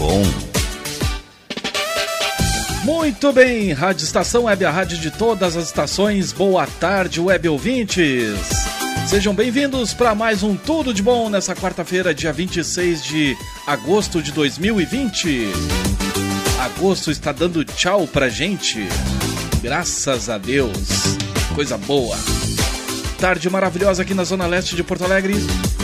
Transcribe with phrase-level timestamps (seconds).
[0.00, 0.22] Bom.
[2.82, 6.32] Muito bem, Rádio Estação Web, a rádio de todas as estações.
[6.32, 8.40] Boa tarde, web ouvintes.
[9.06, 13.36] Sejam bem-vindos para mais um Tudo de Bom nessa quarta-feira, dia 26 de
[13.66, 15.52] agosto de 2020.
[16.58, 18.88] Agosto está dando tchau pra gente.
[19.62, 21.18] Graças a Deus.
[21.54, 22.16] Coisa boa.
[23.18, 25.34] Tarde maravilhosa aqui na zona leste de Porto Alegre,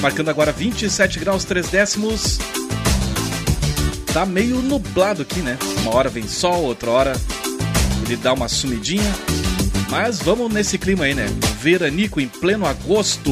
[0.00, 2.38] marcando agora 27 graus 3 décimos
[4.16, 5.58] tá meio nublado aqui, né?
[5.82, 7.12] Uma hora vem sol, outra hora
[8.06, 9.14] ele dá uma sumidinha.
[9.90, 11.26] Mas vamos nesse clima aí, né?
[11.60, 13.30] Veranico em pleno agosto.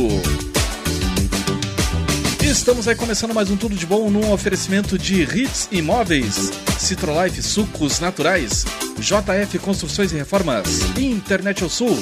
[2.42, 7.98] Estamos aí começando mais um Tudo de Bom num oferecimento de Hits Imóveis, Citrolife Sucos
[7.98, 8.66] Naturais,
[8.98, 11.98] JF Construções e Reformas, Internet ao Sul,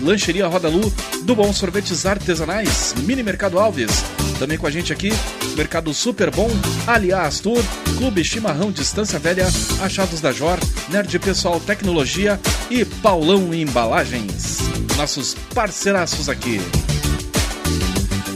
[0.00, 4.02] Lancheria Roda Lu, do Bom Sorvetes Artesanais, Mini Mercado Alves,
[4.40, 5.12] também com a gente aqui,
[5.56, 6.50] Mercado Super Bom,
[6.86, 7.64] Aliás Tour,
[7.96, 9.46] Clube Chimarrão Distância Velha,
[9.80, 10.58] Achados da Jor,
[10.90, 12.38] Nerd Pessoal Tecnologia
[12.70, 14.58] e Paulão Embalagens.
[14.96, 16.60] Nossos parceiraços aqui.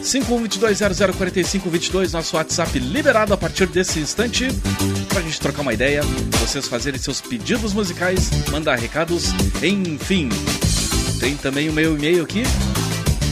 [0.03, 4.49] 5122004522, nosso WhatsApp liberado a partir desse instante
[5.09, 6.03] pra gente trocar uma ideia,
[6.41, 9.27] vocês fazerem seus pedidos musicais, mandar recados,
[9.63, 10.31] enfim.
[11.21, 12.43] Tem também o meu e-mail aqui,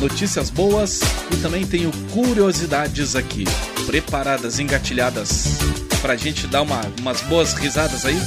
[0.00, 1.00] notícias boas
[1.32, 3.44] e também tenho curiosidades aqui,
[3.86, 5.58] preparadas, engatilhadas,
[6.04, 8.20] pra gente dar uma, umas boas risadas aí,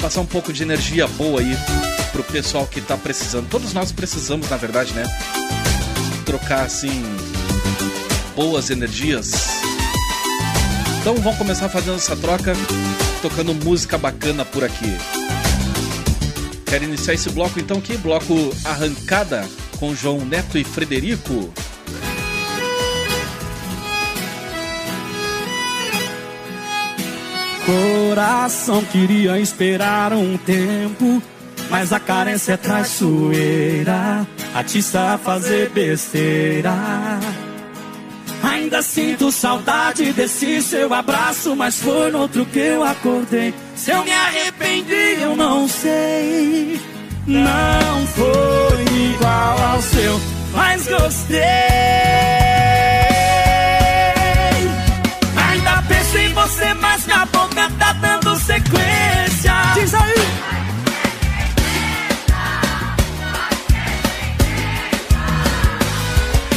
[0.00, 1.56] passar um pouco de energia boa aí
[2.10, 3.48] pro pessoal que tá precisando.
[3.48, 5.04] Todos nós precisamos, na verdade, né?
[6.26, 6.90] Trocar assim
[8.34, 9.30] boas energias.
[11.00, 12.54] Então vamos começar fazendo essa troca,
[13.22, 14.98] tocando música bacana por aqui.
[16.66, 18.34] Quero iniciar esse bloco então aqui, bloco
[18.64, 19.48] Arrancada
[19.78, 21.54] com João Neto e Frederico.
[27.66, 31.22] Coração queria esperar um tempo
[31.72, 36.70] mas a carência é traiçoeira, atiça a fazer besteira.
[38.42, 43.54] Ainda sinto saudade desse seu abraço, mas foi no outro que eu acordei.
[43.74, 46.78] Se eu me arrependi, eu não sei.
[47.26, 50.20] Não foi igual ao seu,
[50.52, 52.41] mas gostei.
[57.02, 59.52] Deus que boca tá dando sequência.
[59.74, 60.14] Diz aí.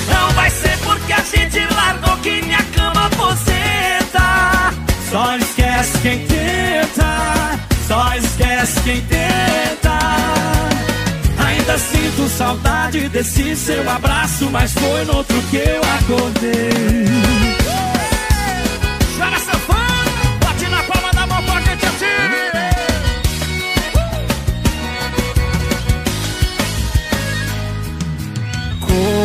[0.10, 4.74] Não vai ser porque a gente largou que minha cama poseta.
[5.10, 7.60] Só esquece quem tenta.
[7.88, 10.00] Só esquece quem tenta.
[11.46, 17.06] Ainda sinto saudade desse seu abraço, mas foi no outro que eu acordei.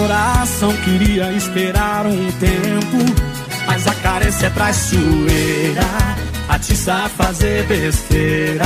[0.01, 2.97] Coração queria esperar um tempo,
[3.67, 5.83] mas a carência é traiçoeira,
[6.49, 8.65] atiça a fazer besteira.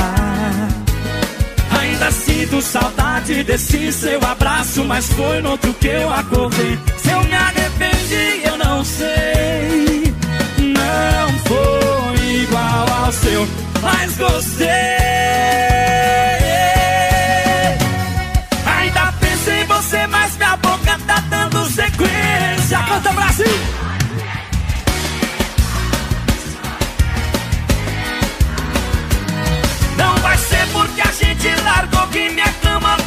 [1.77, 6.79] Ainda sinto saudade desse seu abraço, mas foi no outro que eu acordei.
[6.99, 10.13] Se eu me arrependi, eu não sei.
[10.57, 13.45] Não foi igual ao seu,
[13.81, 14.95] mas gostei.
[21.69, 22.79] Sequência.
[22.87, 23.45] Canta Brasil!
[29.97, 32.97] Não vai ser porque a gente largou que minha cama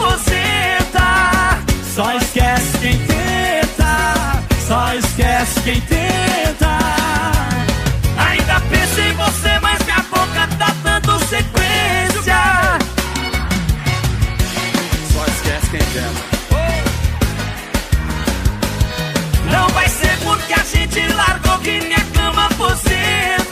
[0.92, 1.58] tá.
[1.94, 6.78] Só esquece quem tenta, só esquece quem tenta.
[8.16, 12.78] Ainda penso em você, mas minha boca tá dando sequência.
[15.12, 16.27] Só esquece quem tenta.
[19.50, 22.48] Não vai ser porque a gente largou que minha cama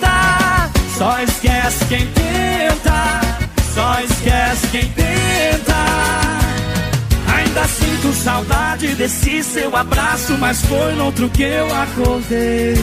[0.00, 0.70] tá.
[0.96, 3.20] Só esquece quem tenta,
[3.74, 5.74] só esquece quem tenta.
[7.36, 12.76] Ainda sinto saudade desse seu abraço, mas foi no outro que eu acordei.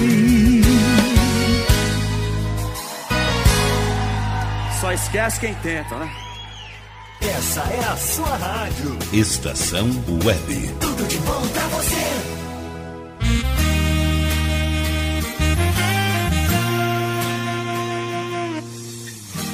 [4.79, 6.11] Só esquece quem tenta, né?
[7.21, 8.97] Essa é a sua rádio.
[9.13, 9.89] Estação
[10.25, 10.75] Web.
[10.81, 12.52] Tudo de bom pra você.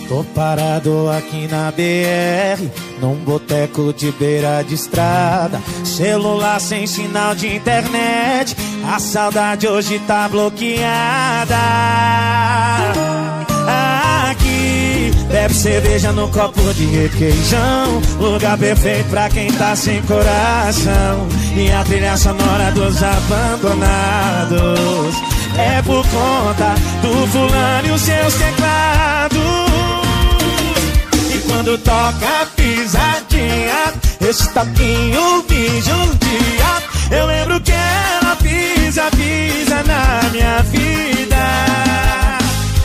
[0.09, 2.67] Tô parado aqui na BR,
[2.99, 5.61] num boteco de beira de estrada.
[5.85, 8.57] Celular sem sinal de internet,
[8.91, 11.55] a saudade hoje tá bloqueada.
[14.31, 18.01] Aqui, bebe cerveja no copo de requeijão.
[18.19, 21.27] Lugar perfeito pra quem tá sem coração.
[21.55, 23.79] E a trilha sonora dos abandonados.
[25.55, 26.73] É por conta
[27.03, 29.28] do fulano e os seus teclados.
[31.59, 36.71] Quando toca pisadinha, esse toquinho me judia.
[37.11, 41.35] Eu lembro que ela pisa, pisa na minha vida.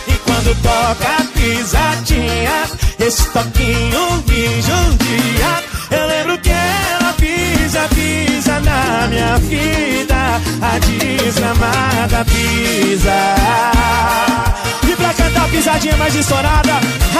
[0.08, 2.64] E quando toca pisadinha,
[2.98, 5.62] esse toquinho me judia.
[5.92, 10.40] Eu lembro que ela pisa, pisa na minha vida.
[10.60, 13.34] A desgramada pisa.
[14.88, 16.74] E pra cantar pisadinha mais estourada,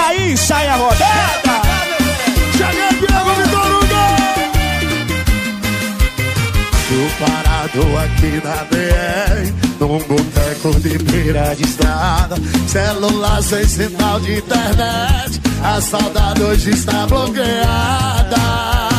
[0.05, 1.55] aí sai a rodada.
[2.57, 3.85] Cheguei, Diego Vitor Hugo!
[6.87, 12.35] Tô parado aqui na BR Num boteco de beira de estrada
[12.67, 18.94] Celular sem sinal de internet A saudade hoje está bloqueada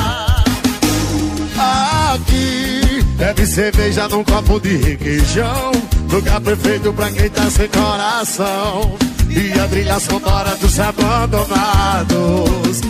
[1.59, 5.73] Aqui Bebe cerveja num copo de requeijão
[6.11, 8.97] Lugar perfeito pra quem tá sem coração
[9.29, 12.81] E a trilha sonora dos abandonados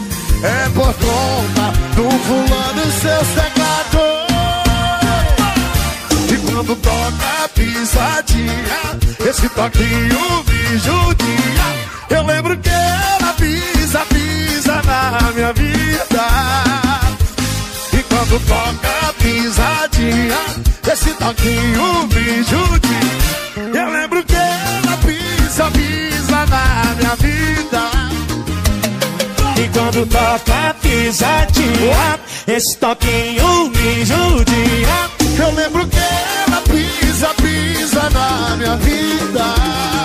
[0.43, 3.77] É por conta do fulano e seus teclados
[6.29, 11.67] e quando toca a pisadinha, esse toquinho me judia.
[12.11, 16.86] Eu lembro que ela pisa, pisa na minha vida.
[18.17, 20.39] Quando toca a pisadinha,
[20.91, 23.79] esse toquinho me judia.
[23.79, 27.83] Eu lembro que ela pisa, pisa na minha vida.
[29.63, 32.19] E quando toca a pisadinha,
[32.49, 35.11] esse toquinho me judia.
[35.39, 39.45] Eu lembro que ela pisa, pisa na minha vida.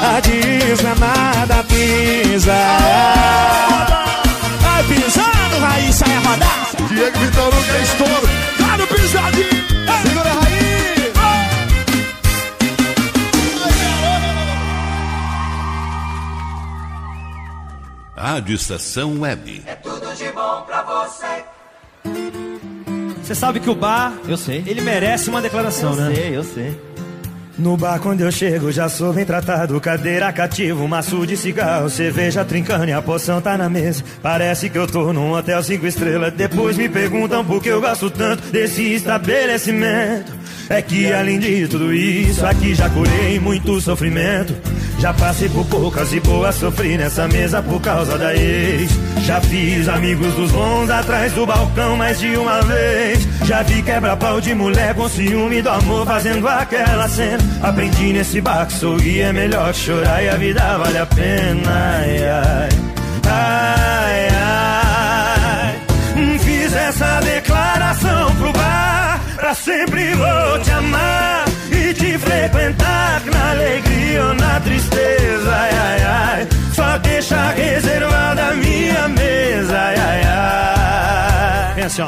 [0.04, 2.52] A desgramada pisa.
[4.60, 6.51] Vai pisando, Raíssa é rodar.
[6.88, 8.28] Diego Vitor Hugo é estouro.
[8.58, 9.50] Tá no pisadinho.
[10.04, 11.12] Segura a raiz.
[18.16, 19.64] Rádio Estação Web.
[23.24, 24.64] Você sabe que o bar, Eu sei.
[24.68, 26.16] ele merece uma declaração, Eu né?
[26.16, 26.91] sei, eu sei.
[27.62, 29.80] No bar quando eu chego já sou bem tratado.
[29.80, 34.04] Cadeira cativa, um maço de cigarro Cerveja trincando e a poção tá na mesa.
[34.20, 36.34] Parece que eu tô num hotel cinco estrelas.
[36.34, 40.32] Depois me perguntam por que eu gosto tanto Desse estabelecimento
[40.72, 44.56] É que além de tudo isso Aqui já curei muito sofrimento
[45.02, 48.92] Já passei por poucas e boas, sofri nessa mesa por causa da ex.
[49.26, 53.28] Já fiz amigos dos bons atrás do balcão mais de uma vez.
[53.46, 57.40] Já vi quebra-pau de mulher com ciúme do amor fazendo aquela cena.
[57.64, 61.64] Aprendi nesse bar que é melhor chorar e a vida vale a pena.
[61.66, 62.70] Ai, ai,
[63.26, 64.01] ai, ai.
[69.52, 75.52] Pra sempre vou te amar e te frequentar na alegria ou na tristeza.
[75.52, 76.48] Ai, ai, ai.
[76.74, 79.78] Só deixa reservada a minha mesa.
[79.78, 81.76] Ai, ai, ai.
[81.76, 82.08] Vem assim, ó.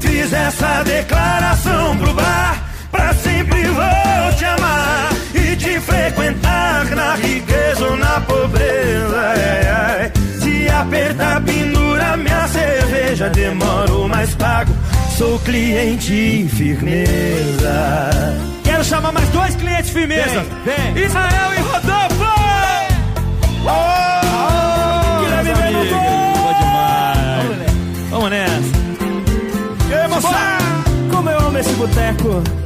[0.00, 7.84] Fiz essa declaração pro bar, pra sempre vou te amar e te frequentar na riqueza
[7.84, 9.20] ou na pobreza.
[9.20, 10.12] Ai, ai.
[10.40, 14.85] Se apertar, pendura minha cerveja, demoro, mas pago.
[15.16, 18.02] Sou cliente firmeza.
[18.62, 20.44] Quero chamar mais dois clientes firmeza.
[20.62, 21.04] Vem.
[21.04, 22.26] Israel e Rodolfo!
[25.20, 25.94] Guilherme Benuto!
[26.60, 28.10] demais.
[28.10, 28.76] Vamos nessa.
[31.10, 32.65] Como eu amo esse boteco.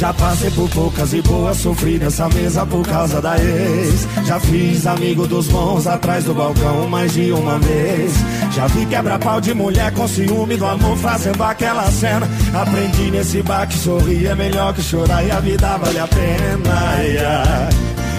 [0.00, 4.08] Já passei por poucas e boas, sofri nessa mesa por causa da ex.
[4.24, 8.14] Já fiz amigo dos bons atrás do balcão mais de uma vez.
[8.50, 12.26] Já vi quebra-pau de mulher com ciúme do amor fazendo aquela cena.
[12.54, 16.78] Aprendi nesse bar que sorrir é melhor que chorar e a vida vale a pena.
[16.96, 17.68] Ai, ai,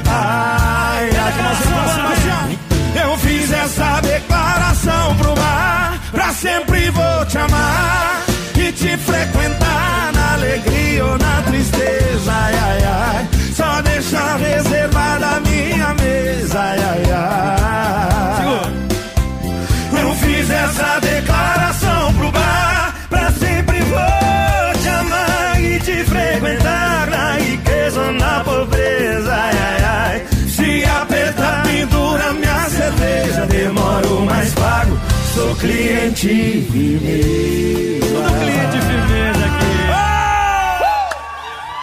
[0.06, 7.40] ai, ai, que nós vamos Eu fiz essa declaração pro bar, pra sempre vou te
[7.40, 8.24] amar
[8.56, 9.91] e te frequentar
[10.92, 12.32] alegria ou na tristeza.
[12.32, 13.30] Ai, ai, ai.
[13.56, 16.60] Só deixar reservada a minha mesa.
[16.60, 18.42] Ai, ai, ai.
[20.02, 27.34] Eu fiz essa declaração pro bar, pra sempre vou te amar e te frequentar na
[27.34, 29.34] riqueza ou na pobreza.
[29.34, 30.26] Ai, ai, ai.
[30.50, 35.00] Se apertar, pendura minha cerveja, demoro, mas pago.
[35.34, 37.91] Sou cliente firmeza.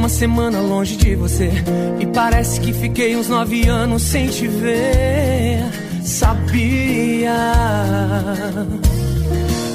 [0.00, 1.50] uma semana longe de você.
[2.00, 5.62] E parece que fiquei uns nove anos sem te ver.
[6.02, 7.36] Sabia?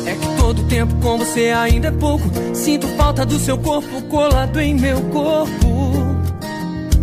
[0.08, 2.28] É que todo tempo com você ainda é pouco.
[2.56, 5.94] Sinto falta do seu corpo colado em meu corpo.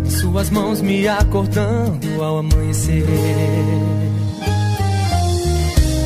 [0.05, 3.05] Suas mãos me acordando ao amanhecer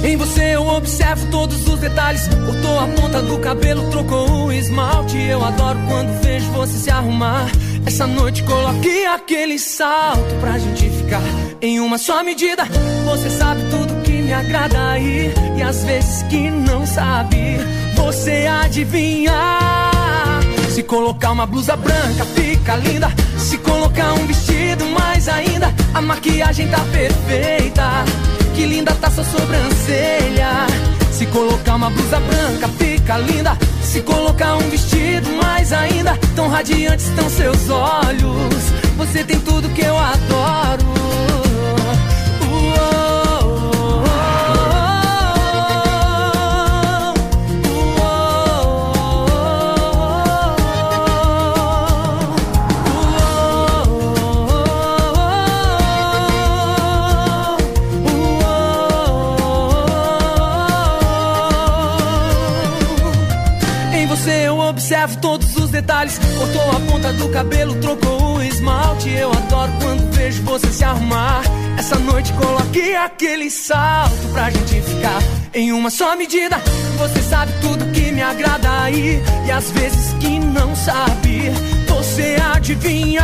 [0.08, 2.28] em você eu observo todos os detalhes.
[2.28, 5.18] Cortou a ponta do cabelo, trocou o esmalte.
[5.18, 7.48] Eu adoro quando vejo você se arrumar.
[7.86, 11.22] Essa noite coloque aquele salto pra gente ficar
[11.62, 12.64] em uma só medida.
[13.06, 15.34] Você sabe tudo que me agrada aí.
[15.58, 17.58] E às vezes que não sabe,
[17.96, 19.34] você adivinha.
[20.70, 23.10] Se colocar uma blusa branca, fica linda.
[23.38, 25.74] Se colocar um vestido, mais ainda.
[25.94, 28.37] A maquiagem tá perfeita.
[28.58, 30.66] Que linda tá sua sobrancelha.
[31.12, 33.56] Se colocar uma blusa branca, fica linda.
[33.84, 36.18] Se colocar um vestido, mais ainda.
[36.36, 38.64] Tão radiantes estão seus olhos.
[38.98, 41.37] Você tem tudo que eu adoro.
[64.78, 66.20] Observo todos os detalhes.
[66.38, 69.10] Cortou a ponta do cabelo, trocou o esmalte.
[69.10, 71.42] Eu adoro quando vejo você se arrumar.
[71.78, 75.20] Essa noite coloque aquele salto pra gente ficar
[75.54, 76.62] em uma só medida.
[77.00, 79.20] Você sabe tudo que me agrada aí.
[79.48, 81.52] E às vezes que não sabe,
[81.88, 83.24] você adivinha.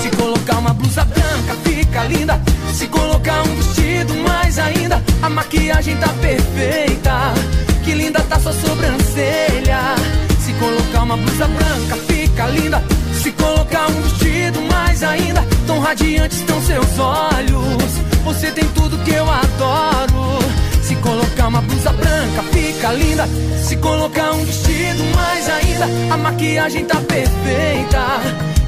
[0.00, 2.40] Se colocar uma blusa branca, fica linda.
[2.72, 5.02] Se colocar um vestido, mais ainda.
[5.22, 9.94] A maquiagem tá perfeita que linda tá sua sobrancelha.
[10.40, 12.82] Se colocar uma blusa branca, fica linda.
[13.22, 15.44] Se colocar um vestido, mais ainda.
[15.66, 17.92] Tão radiantes estão seus olhos.
[18.24, 20.38] Você tem tudo que eu adoro.
[20.82, 23.28] Se colocar uma blusa branca, fica linda.
[23.62, 26.14] Se colocar um vestido, mais ainda.
[26.14, 28.20] A maquiagem tá perfeita.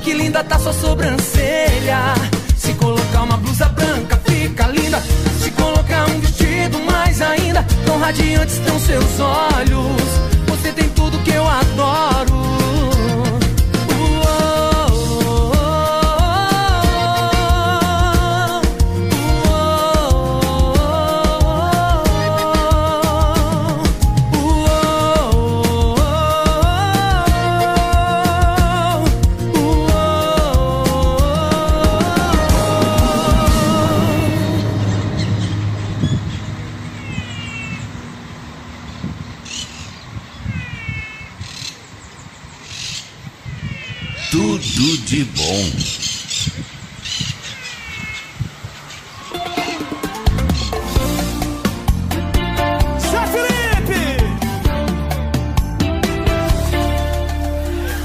[0.02, 2.14] Que linda tá sua sobrancelha.
[2.66, 5.00] Se colocar uma blusa branca, fica linda.
[5.40, 7.64] Se colocar um vestido, mais ainda.
[7.84, 10.02] Tão radiantes estão seus olhos.
[10.48, 12.95] Você tem tudo que eu adoro.
[45.06, 45.64] de bom.
[52.98, 54.04] Zé Felipe!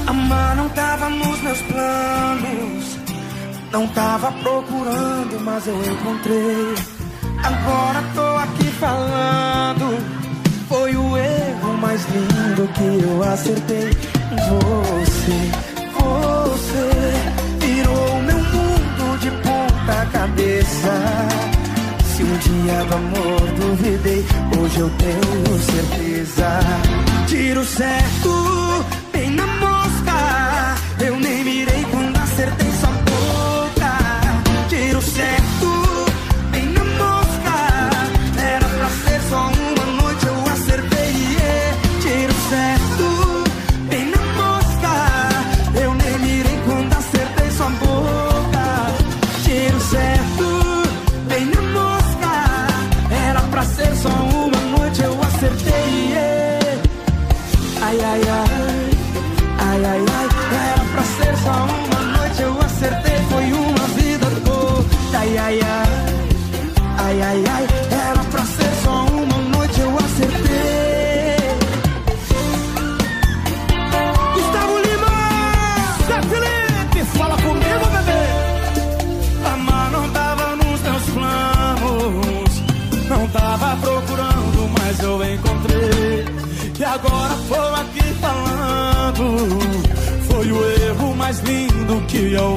[0.06, 2.98] Amar não tava nos meus planos.
[3.72, 6.74] Não tava procurando, mas eu encontrei.
[7.42, 9.98] Agora tô aqui falando.
[10.68, 13.90] Foi o erro mais lindo que eu acertei.
[14.48, 15.50] Você,
[15.94, 16.41] você.
[20.32, 21.28] cabeça.
[22.04, 24.24] Se um dia do amor duvidei,
[24.58, 26.60] hoje eu tenho certeza.
[27.26, 28.81] Tiro certo.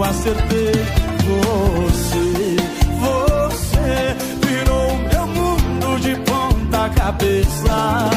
[0.09, 0.71] acertei
[1.25, 2.55] você.
[2.99, 4.15] Você
[4.45, 8.09] virou meu mundo de ponta cabeça.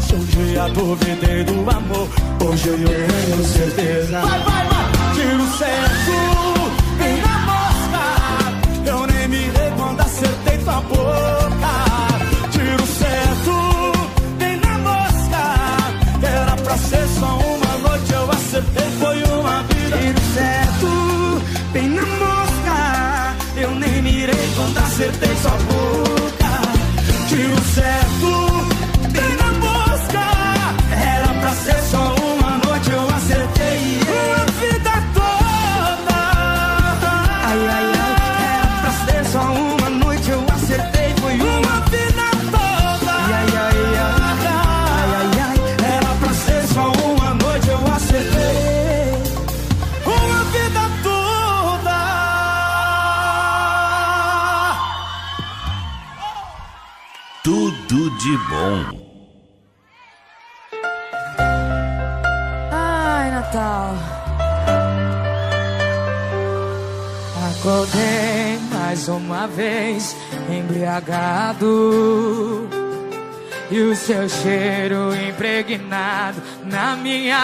[0.00, 2.08] Se um dia duvidei do amor,
[2.44, 4.20] hoje eu tenho certeza.
[4.20, 5.14] Vai, vai, vai!
[5.14, 5.69] Tiro sem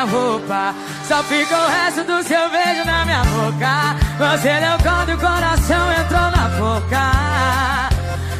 [0.06, 0.74] roupa.
[1.06, 3.96] Só ficou o resto do seu beijo na minha boca.
[4.18, 7.96] Você leu quando o coração entrou na boca.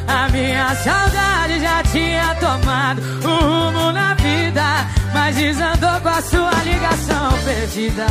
[0.09, 6.23] A minha saudade já tinha tomado o um rumo na vida, mas desandou com a
[6.23, 8.07] sua ligação perdida.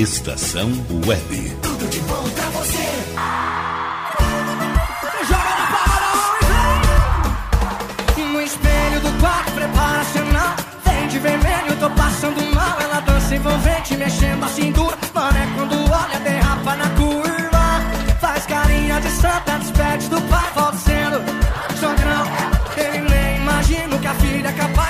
[0.00, 0.70] Estação
[1.06, 1.56] Web.
[1.60, 2.88] Tudo de bom pra você.
[5.28, 6.08] Joga na para
[8.32, 10.56] No espelho do quarto, prepara a cena.
[10.86, 12.80] Vem de vermelho, tô passando mal.
[12.80, 14.96] Ela dança envolvente, mexendo a cintura.
[15.12, 17.82] Mané, quando olha, derrapa na curva.
[18.22, 21.20] Faz carinha de santa, despede do pai, volta sendo.
[21.78, 22.24] Sogrão,
[22.74, 24.89] ele nem imagina que a filha é capaz.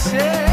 [0.00, 0.49] você.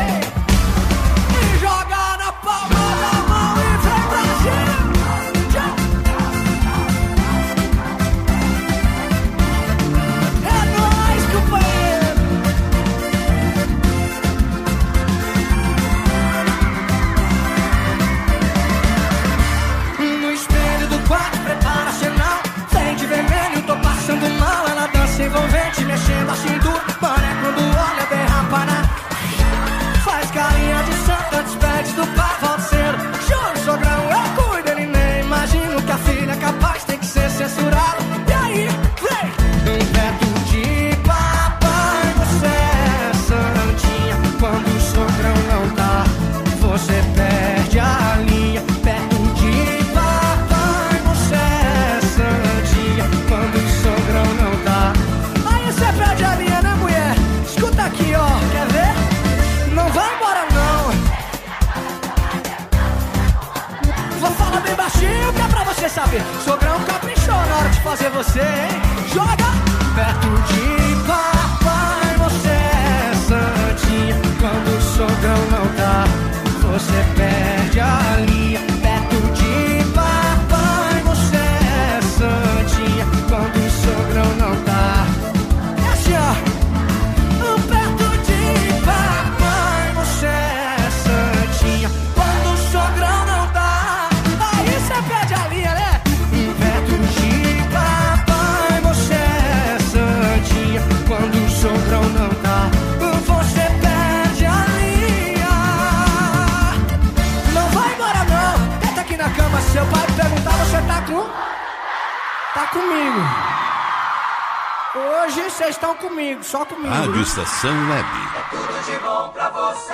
[117.57, 118.07] Estação Web.
[118.35, 119.93] É tudo de bom pra você.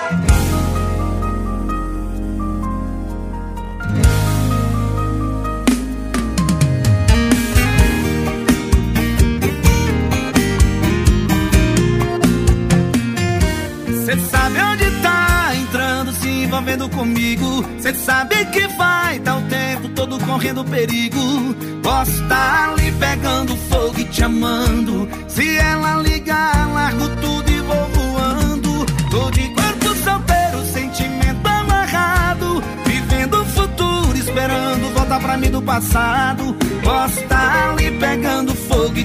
[14.06, 17.64] Cê sabe onde tá entrando, se envolvendo comigo.
[17.80, 21.56] Cê sabe que vai dar o tempo todo correndo perigo.
[21.82, 24.73] Posso tá ali pegando fogo e te amando.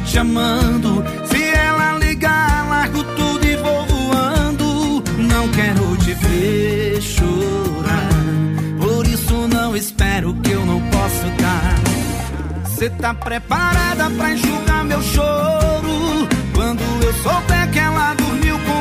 [0.00, 1.04] te amando.
[1.26, 5.04] Se ela ligar, largo tudo e vou voando.
[5.18, 8.08] Não quero te ver chorar.
[8.80, 11.74] Por isso não espero que eu não possa dar.
[12.76, 16.28] Cê tá preparada pra enxugar meu choro?
[16.54, 18.80] Quando eu souber que ela dormiu com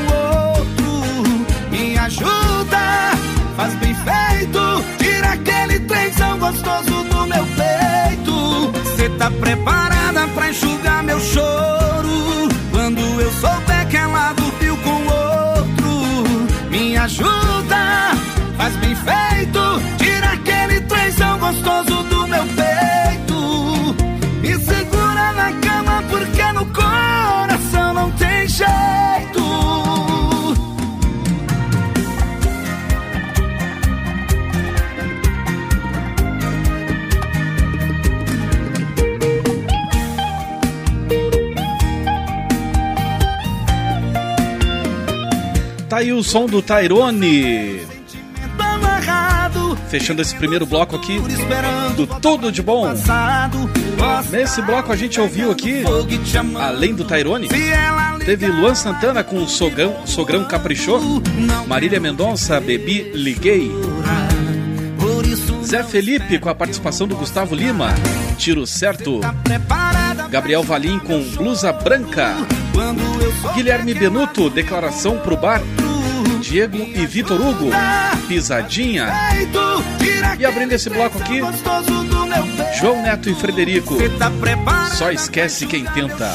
[0.58, 3.12] outro, me ajuda,
[3.56, 4.60] faz bem feito.
[4.98, 8.07] Tira aquele trenzão gostoso do meu peito.
[9.28, 12.48] Tá preparada pra enxugar meu choro?
[12.72, 18.16] Quando eu souber que ela dormiu com outro, me ajuda,
[18.56, 19.60] faz bem feito.
[19.98, 23.96] Tira aquele trenzão gostoso do meu peito.
[24.42, 29.27] Me segura na cama porque no coração não tem jeito.
[45.98, 47.82] Tá aí o som do Tyrone.
[49.90, 51.18] Fechando esse primeiro bloco aqui
[51.96, 52.86] do Tudo de Bom.
[54.30, 55.84] Nesse bloco a gente ouviu aqui,
[56.62, 57.50] além do Tyrone,
[58.24, 61.02] teve Luan Santana com o Sogrão, Sogrão Caprichou,
[61.66, 63.72] Marília Mendonça, Bebi Liguei,
[65.66, 67.90] Zé Felipe com a participação do Gustavo Lima,
[68.38, 72.36] Tiro Certo, preparada Gabriel Valim com Blusa Branca,
[73.56, 75.60] Guilherme Benuto, Declaração pro Bar,
[76.48, 77.70] Diego e Vitor Hugo,
[78.26, 79.14] Pisadinha,
[80.40, 81.42] e abrindo esse bloco aqui.
[82.80, 83.98] João Neto e Frederico,
[84.94, 86.32] Só Esquece Quem Tenta.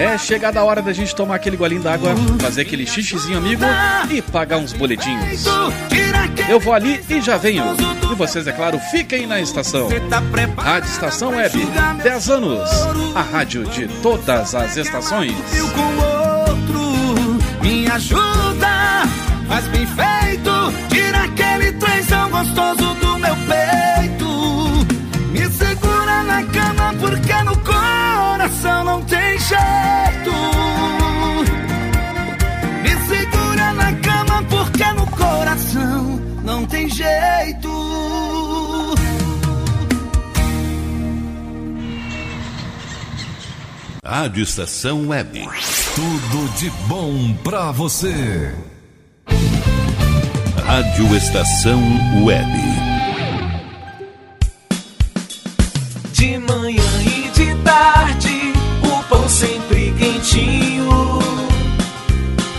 [0.00, 3.62] É chegada a hora da gente tomar aquele golinho d'água, fazer aquele xixizinho amigo
[4.10, 5.46] e pagar uns aquele
[6.48, 7.62] Eu vou ali e já venho.
[8.10, 9.88] E vocês, é claro, fiquem na estação.
[10.56, 11.56] Rádio Estação Web,
[12.02, 12.68] 10 anos.
[13.14, 15.36] A rádio de todas as estações.
[17.68, 19.02] Me ajuda,
[19.46, 20.50] faz bem feito.
[20.88, 24.86] Tira aquele trenzão gostoso do meu peito.
[25.32, 30.32] Me segura na cama porque no coração não tem jeito.
[32.82, 37.68] Me segura na cama porque no coração não tem jeito.
[44.10, 45.46] Rádio Estação Web.
[45.94, 48.54] Tudo de bom pra você.
[50.64, 51.78] Rádio Estação
[52.24, 52.50] Web.
[56.14, 60.88] De manhã e de tarde, o pão sempre quentinho.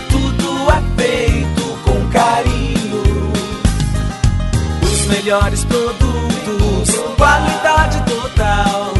[0.08, 3.32] Tudo é feito com carinho.
[4.84, 8.99] Os melhores produtos, qualidade total,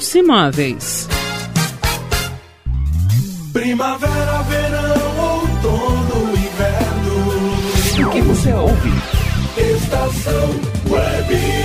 [0.00, 1.08] Imóveis.
[3.52, 8.06] Primavera, verão, outono, inverno.
[8.06, 8.92] O que você ouve?
[9.56, 10.50] Estação
[10.88, 11.57] Web.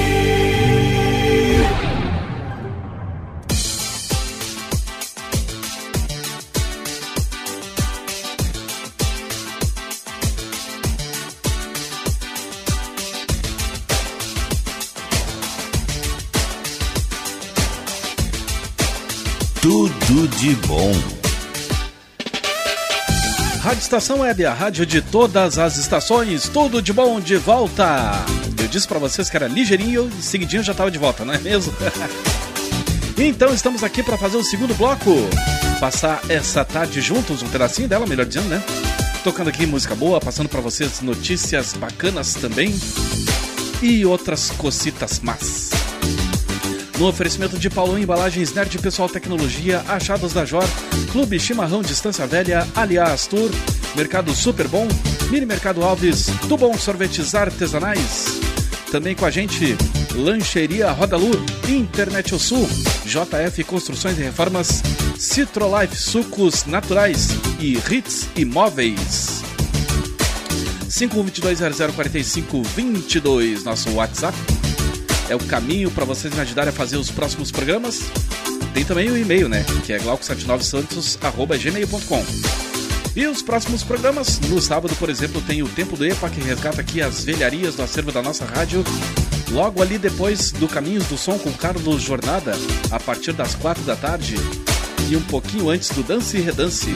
[19.64, 20.92] Tudo de bom.
[23.62, 28.12] Rádio Estação Web, a rádio de todas as estações, tudo de bom de volta.
[28.62, 31.38] Eu disse pra vocês que era ligeirinho e seguidinho já tava de volta, não é
[31.38, 31.74] mesmo?
[33.18, 35.12] então estamos aqui pra fazer o segundo bloco.
[35.80, 38.62] Passar essa tarde juntos, um pedacinho dela, melhor dizendo, né?
[39.24, 42.76] Tocando aqui música boa, passando pra vocês notícias bacanas também.
[43.82, 45.83] E outras cositas más.
[47.00, 50.64] No oferecimento de Paulão Embalagens Nerd Pessoal Tecnologia, Achados da Jor,
[51.12, 53.50] Clube Chimarrão Distância Velha, Aliás Tour,
[53.96, 54.88] Mercado Super Bom,
[55.30, 58.40] Mini Mercado Alves, Tubom Sorvetes Artesanais.
[58.92, 59.76] Também com a gente,
[60.14, 61.32] Lancheria Roda Lu,
[61.68, 62.70] Internet O Sul,
[63.06, 64.84] JF Construções e Reformas,
[65.18, 67.30] Citrolife Sucos Naturais
[67.60, 69.42] e Ritz Imóveis.
[70.90, 74.38] 5122004522, nosso WhatsApp
[75.30, 78.02] é o caminho para vocês me ajudarem a fazer os próximos programas.
[78.74, 79.64] Tem também o e-mail, né?
[79.86, 82.26] Que é glauco79santos.gmail.com.
[83.16, 86.82] E os próximos programas, no sábado, por exemplo, tem o Tempo do EPA, que resgata
[86.82, 88.84] aqui as velharias do acervo da nossa rádio.
[89.52, 92.54] Logo ali depois do Caminhos do Som com Carlos Jornada,
[92.90, 94.34] a partir das quatro da tarde.
[95.10, 96.92] E um pouquinho antes do Dance e Redance,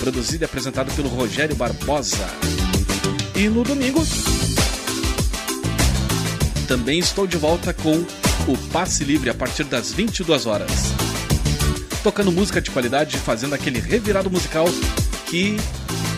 [0.00, 2.26] produzido e apresentado pelo Rogério Barbosa.
[3.36, 4.02] E no domingo,
[6.68, 8.04] também estou de volta com
[8.46, 10.70] o Passe Livre a partir das 22 horas.
[12.02, 14.66] Tocando música de qualidade, fazendo aquele revirado musical
[15.26, 15.56] que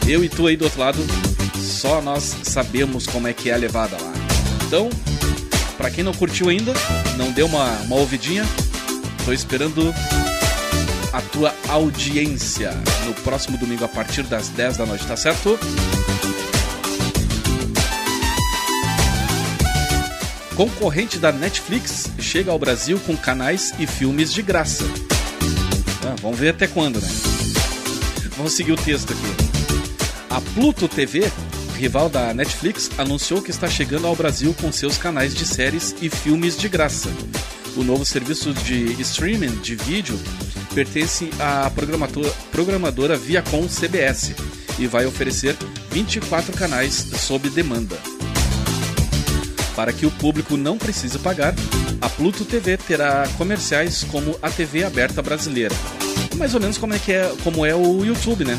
[0.08, 0.98] eu e tu aí do outro lado
[1.56, 4.12] só nós sabemos como é que é a levada lá.
[4.66, 4.90] Então,
[5.78, 6.74] para quem não curtiu ainda,
[7.16, 8.44] não deu uma, uma ouvidinha,
[9.24, 9.94] tô esperando
[11.12, 12.72] a tua audiência
[13.06, 15.58] no próximo domingo a partir das 10 da noite, tá certo?
[20.60, 24.84] Concorrente da Netflix chega ao Brasil com canais e filmes de graça.
[26.04, 27.08] Ah, vamos ver até quando, né?
[28.36, 30.28] Vamos seguir o texto aqui.
[30.28, 31.32] A Pluto TV,
[31.78, 36.10] rival da Netflix, anunciou que está chegando ao Brasil com seus canais de séries e
[36.10, 37.08] filmes de graça.
[37.74, 40.20] O novo serviço de streaming de vídeo
[40.74, 44.34] pertence à programadora, programadora Viacom CBS
[44.78, 45.56] e vai oferecer
[45.90, 47.96] 24 canais sob demanda.
[49.80, 51.54] Para que o público não precise pagar,
[52.02, 55.74] a Pluto TV terá comerciais como a TV aberta brasileira.
[56.36, 58.58] Mais ou menos como é, que é, como é o YouTube, né?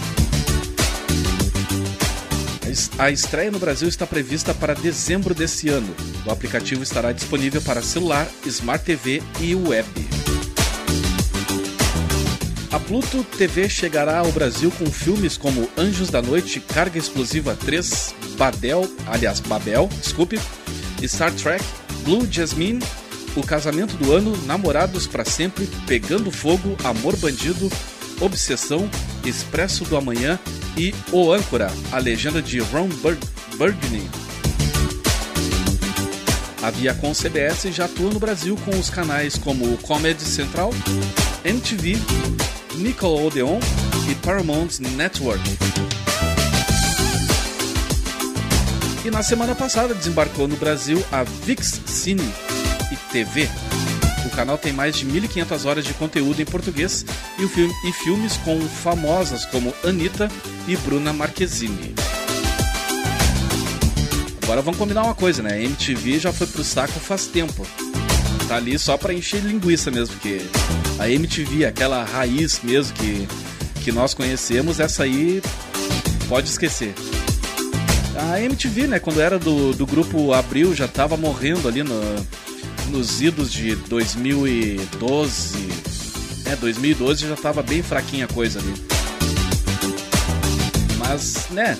[2.97, 5.93] A estreia no Brasil está prevista para dezembro desse ano.
[6.25, 9.87] O aplicativo estará disponível para celular, Smart TV e web.
[12.71, 18.15] A Pluto TV chegará ao Brasil com filmes como Anjos da Noite, Carga Explosiva 3,
[18.39, 20.39] Badel, aliás, Babel, desculpe,
[21.07, 21.63] Star Trek,
[22.03, 22.79] Blue Jasmine,
[23.35, 27.71] O Casamento do Ano, Namorados para Sempre, Pegando Fogo, Amor Bandido,
[28.19, 28.89] Obsessão,
[29.25, 30.39] Expresso do Amanhã
[30.77, 33.17] e O Âncora, a legenda de Ron Bur
[33.57, 34.09] Burgundy.
[36.61, 40.71] A Viacom CBS já atua no Brasil com os canais como Comedy Central,
[41.43, 41.97] MTV,
[42.75, 43.59] Nickelodeon
[44.09, 45.41] e Paramount Network.
[49.03, 52.33] E na semana passada desembarcou no Brasil a VIX Cine
[52.91, 53.49] e TV.
[54.27, 57.03] O canal tem mais de 1.500 horas de conteúdo em português
[57.39, 60.29] e, filme, e filmes com famosas como Anitta
[60.67, 61.95] e Bruna Marquezine.
[64.43, 65.53] Agora vamos combinar uma coisa, né?
[65.53, 67.65] A MTV já foi pro saco faz tempo.
[68.47, 70.41] Tá ali só pra encher linguiça mesmo, porque
[70.99, 73.27] a MTV, aquela raiz mesmo que,
[73.83, 75.41] que nós conhecemos, essa aí
[76.29, 76.93] pode esquecer.
[78.29, 81.99] A MTV, né, quando era do, do grupo Abril, já tava morrendo ali no,
[82.89, 85.69] nos idos de 2012.
[86.45, 88.73] É, 2012 já tava bem fraquinha a coisa ali.
[90.99, 91.75] Mas, né,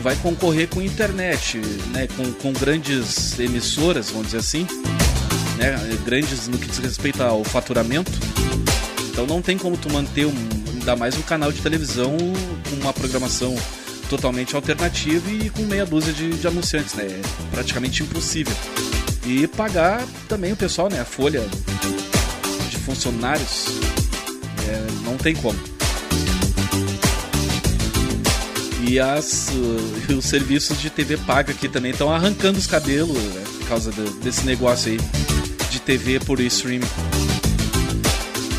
[0.00, 1.58] vai concorrer com internet,
[1.92, 4.66] né, com, com grandes emissoras, vamos dizer assim,
[5.56, 8.12] né, grandes no que diz respeito ao faturamento.
[9.10, 10.34] Então não tem como tu manter um,
[10.72, 13.56] ainda mais um canal de televisão com uma programação
[14.14, 17.04] totalmente alternativa e com meia dúzia de, de anunciantes, né?
[17.04, 18.54] É praticamente impossível.
[19.26, 21.00] E pagar também o pessoal, né?
[21.00, 21.42] A folha
[22.70, 23.66] de funcionários
[24.68, 25.58] é, não tem como.
[28.86, 33.44] E as, uh, os serviços de TV paga aqui também estão arrancando os cabelos né,
[33.58, 34.98] por causa de, desse negócio aí
[35.70, 36.86] de TV por streaming.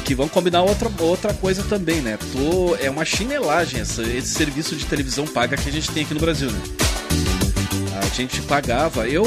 [0.05, 2.17] Que vão combinar outra, outra coisa também, né?
[2.31, 6.13] Tô, é uma chinelagem essa, esse serviço de televisão paga que a gente tem aqui
[6.13, 6.61] no Brasil, né?
[8.01, 9.25] A gente pagava, eu,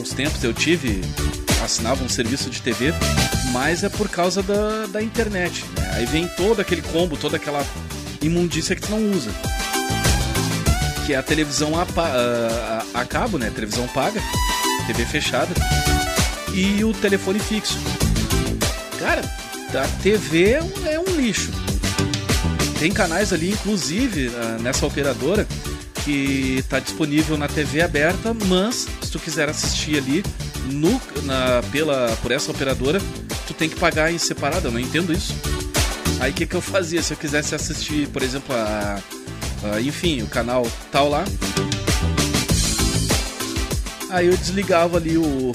[0.00, 1.02] uns tempos eu tive,
[1.62, 2.92] assinava um serviço de TV,
[3.52, 5.64] mas é por causa da, da internet.
[5.76, 5.90] Né?
[5.94, 7.64] Aí vem todo aquele combo, toda aquela
[8.22, 9.30] imundícia que tu não usa
[11.06, 13.50] que é a televisão a, a, a, cabo, né?
[13.54, 14.22] Televisão paga,
[14.86, 15.52] TV fechada
[16.54, 17.78] e o telefone fixo.
[18.98, 19.22] Cara,
[19.76, 21.50] a TV é um, é um lixo.
[22.78, 25.46] Tem canais ali, inclusive, uh, nessa operadora,
[26.04, 30.24] que está disponível na TV aberta, mas se tu quiser assistir ali
[30.70, 33.00] no, na, pela, por essa operadora,
[33.46, 34.68] tu tem que pagar em separado.
[34.68, 35.34] Eu não entendo isso.
[36.20, 37.02] Aí o que, que eu fazia?
[37.02, 38.98] Se eu quisesse assistir, por exemplo, a
[39.64, 41.24] Uh, enfim, o canal tal lá.
[44.10, 45.52] Aí eu desligava ali o, o,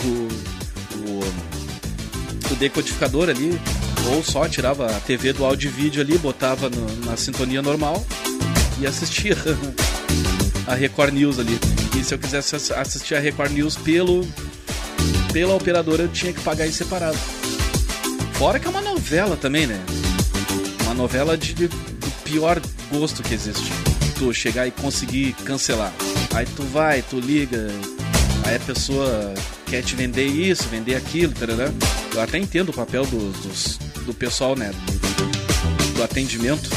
[0.96, 3.62] o, o decodificador ali,
[4.08, 8.06] ou só tirava a TV do áudio e vídeo ali, botava no, na sintonia normal
[8.80, 9.36] e assistia
[10.68, 11.60] a Record News ali.
[11.98, 14.28] E se eu quisesse assistir a Record News pelo
[15.32, 17.18] pela operadora, eu tinha que pagar em separado.
[18.34, 19.80] Fora que é uma novela também, né?
[20.84, 22.60] Uma novela de, de do pior
[22.92, 23.70] gosto que existe
[24.20, 25.94] tu chegar e conseguir cancelar.
[26.36, 27.70] Aí tu vai, tu liga,
[28.46, 29.34] aí a pessoa
[29.66, 31.72] quer te vender isso, vender aquilo, tarará.
[32.14, 33.80] Eu até entendo o papel do, dos,
[34.10, 34.72] do pessoal, né?
[35.96, 36.70] Do atendimento.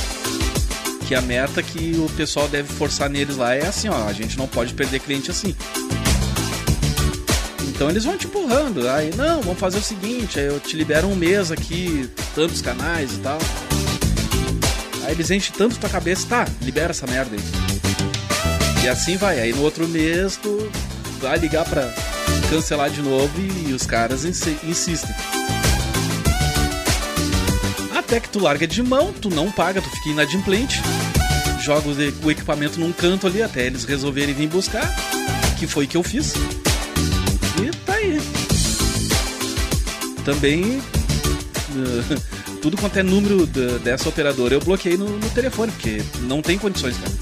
[1.09, 4.39] Que a meta que o pessoal deve forçar neles lá é assim, ó, a gente
[4.39, 5.55] não pode perder cliente assim.
[7.69, 8.89] Então eles vão te empurrando.
[8.89, 13.15] Aí, não, vamos fazer o seguinte, aí eu te libero um mês aqui, tantos canais
[13.15, 13.39] e tal.
[15.05, 18.85] Aí eles enchem tanto tua cabeça, tá, libera essa merda aí.
[18.85, 19.41] E assim vai.
[19.41, 20.71] Aí no outro mês tu
[21.21, 21.93] vai ligar pra
[22.51, 23.33] cancelar de novo
[23.67, 25.15] e os caras insistem.
[28.13, 30.83] Até que tu larga de mão, tu não paga, tu fica inadimplente.
[31.63, 31.89] Joga
[32.23, 34.87] o equipamento num canto ali até eles resolverem vir buscar.
[35.59, 36.35] Que foi que eu fiz.
[37.59, 38.21] E tá aí.
[40.27, 40.83] Também.
[42.61, 46.99] tudo quanto é número dessa operadora eu bloqueei no, no, telefone, porque não tem condições,
[46.99, 47.13] cara.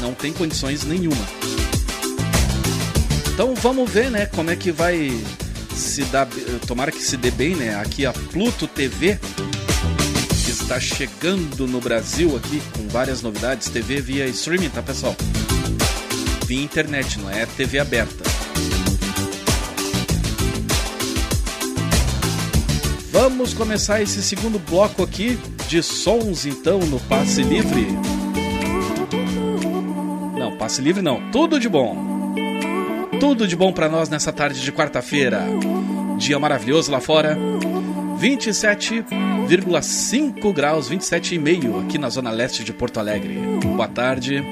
[0.00, 1.24] Não tem condições nenhuma.
[3.32, 5.16] Então vamos ver, né, como é que vai
[5.72, 6.26] se dar.
[6.66, 7.76] Tomara que se dê bem, né?
[7.76, 9.20] Aqui a Pluto TV,
[10.64, 13.68] está chegando no Brasil aqui com várias novidades.
[13.68, 15.14] TV via streaming, tá, pessoal?
[16.46, 18.24] Via internet, não é TV aberta.
[23.12, 25.38] Vamos começar esse segundo bloco aqui
[25.68, 27.86] de sons então no Passe Livre.
[30.38, 32.34] Não, Passe Livre não, tudo de bom.
[33.20, 35.42] Tudo de bom para nós nessa tarde de quarta-feira.
[36.16, 37.36] Dia maravilhoso lá fora.
[38.24, 43.34] 27,5 graus, 27,5 aqui na zona leste de Porto Alegre.
[43.76, 44.42] Boa tarde.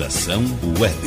[0.00, 0.42] Estação
[0.78, 0.99] Web.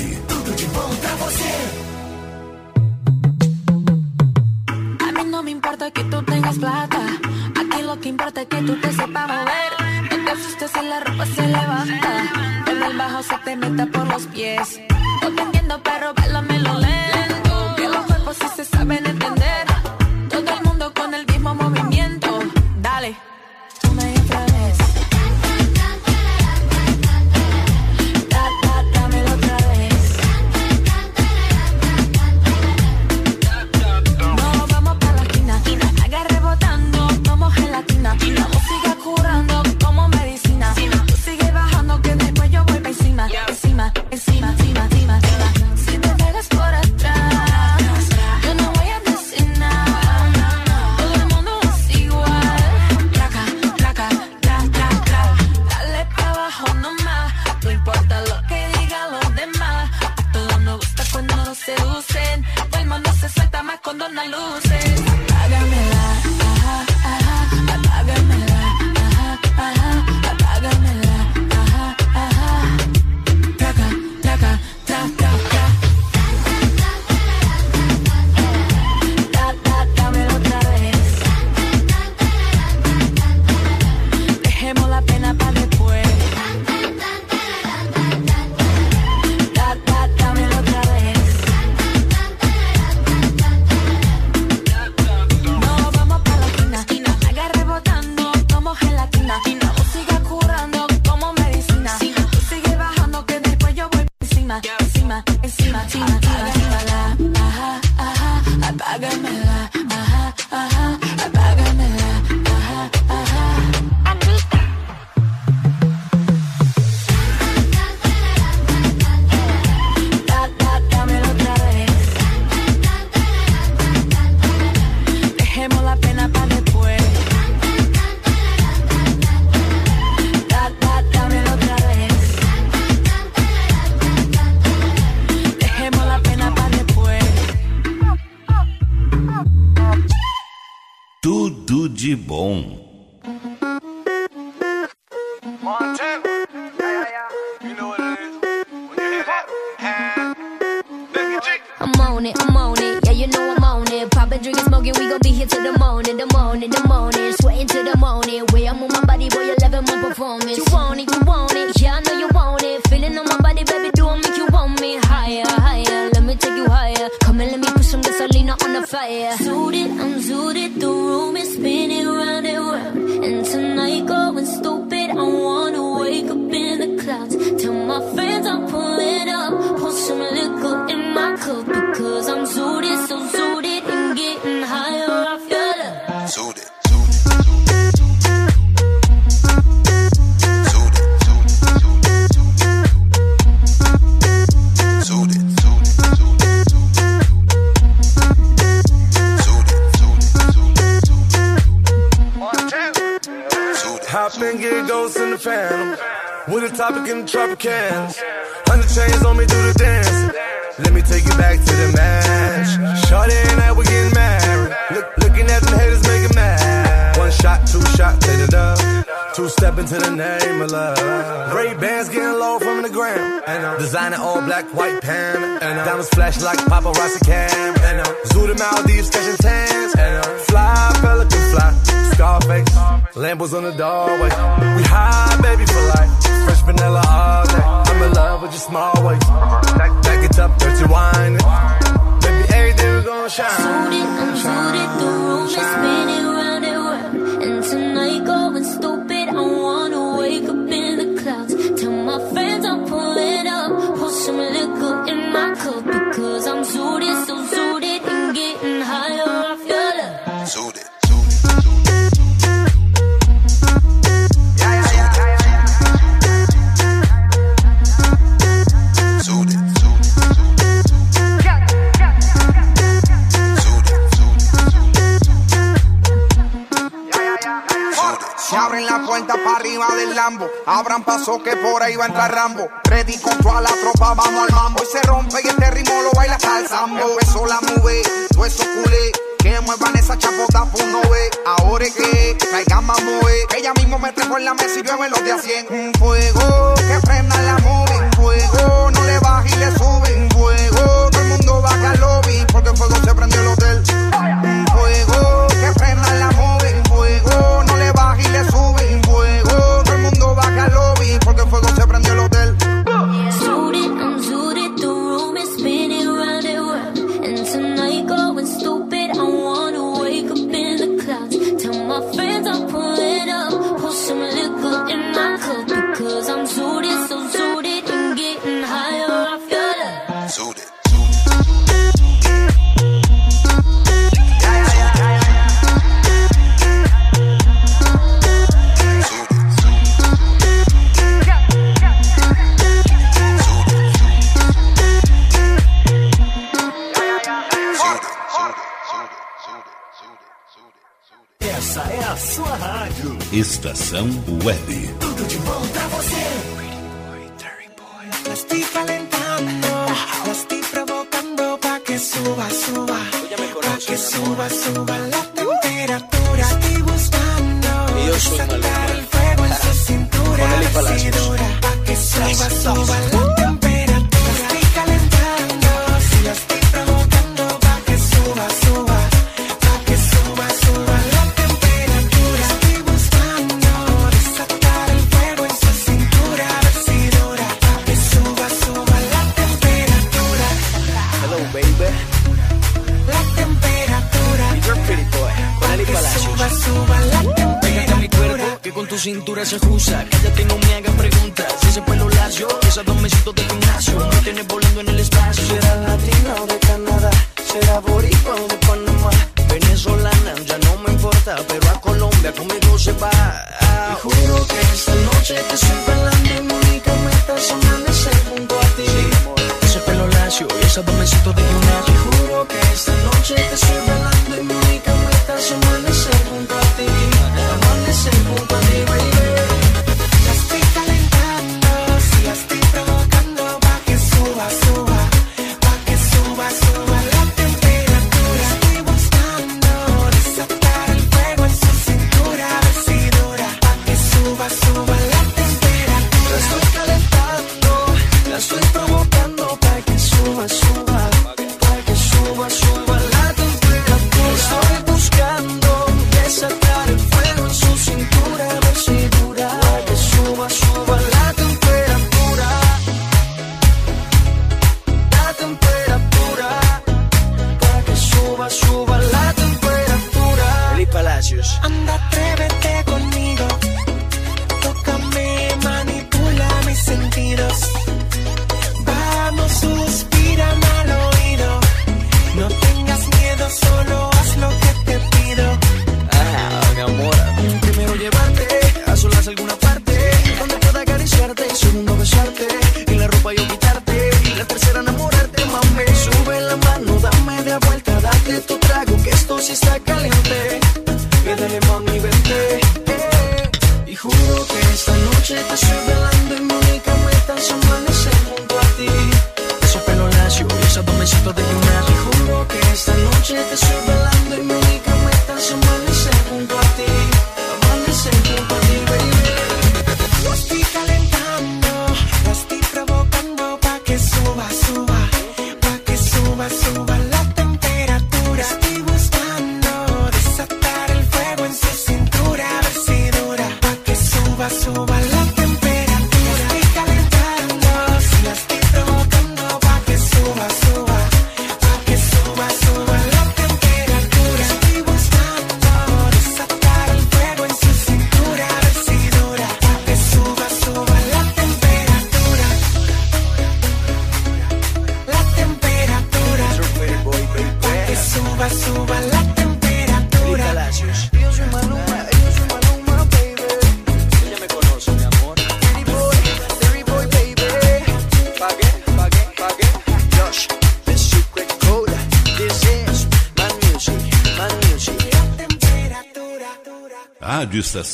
[353.94, 354.56] 人不畏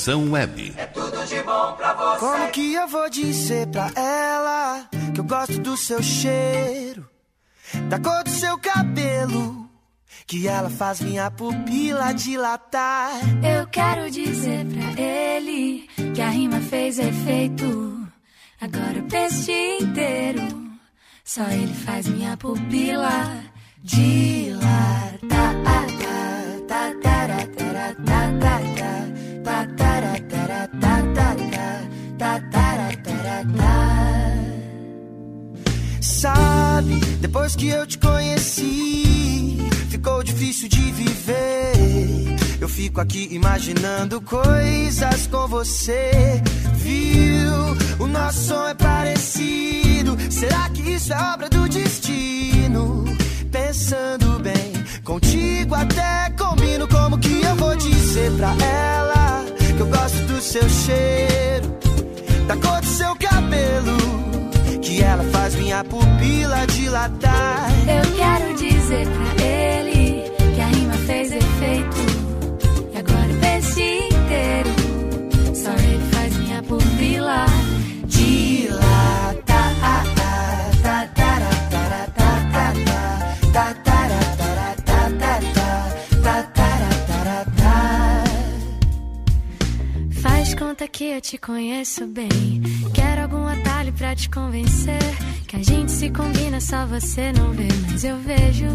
[0.09, 0.73] Conexão Web.
[0.75, 2.19] É tudo de bom pra você.
[2.19, 7.07] Como que eu vou dizer pra ela que eu gosto do seu cheiro,
[7.89, 9.69] da cor do seu cabelo?
[10.25, 13.11] Que ela faz minha pupila dilatar.
[13.43, 18.07] Eu quero dizer pra ele que a rima fez efeito.
[18.61, 20.41] Agora o dia inteiro.
[21.23, 23.43] Só ele faz minha pupila
[23.83, 24.28] dilatar.
[97.09, 97.67] Você não vê.
[97.89, 98.67] Mas eu vejo,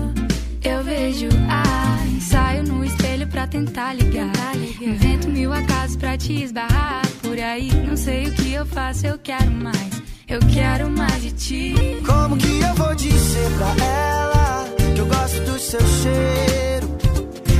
[0.64, 1.28] eu vejo.
[1.48, 4.56] Ai, saio no espelho pra tentar ligar.
[4.80, 7.06] Invento mil acasos pra te esbarrar.
[7.22, 10.02] Por aí, não sei o que eu faço, eu quero mais.
[10.28, 11.74] Eu quero mais de ti.
[12.04, 16.88] Como que eu vou dizer pra ela que eu gosto do seu cheiro,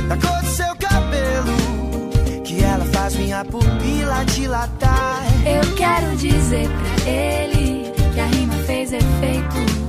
[0.09, 5.23] da cor do seu cabelo, que ela faz minha pupila dilatar?
[5.45, 9.84] Eu quero dizer pra ele que a rima fez efeito.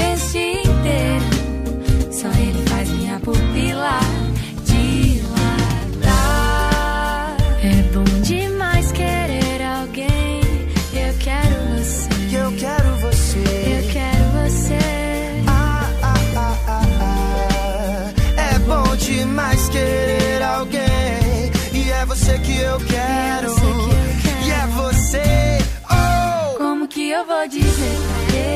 [0.00, 2.28] E agora o texto inteiro, só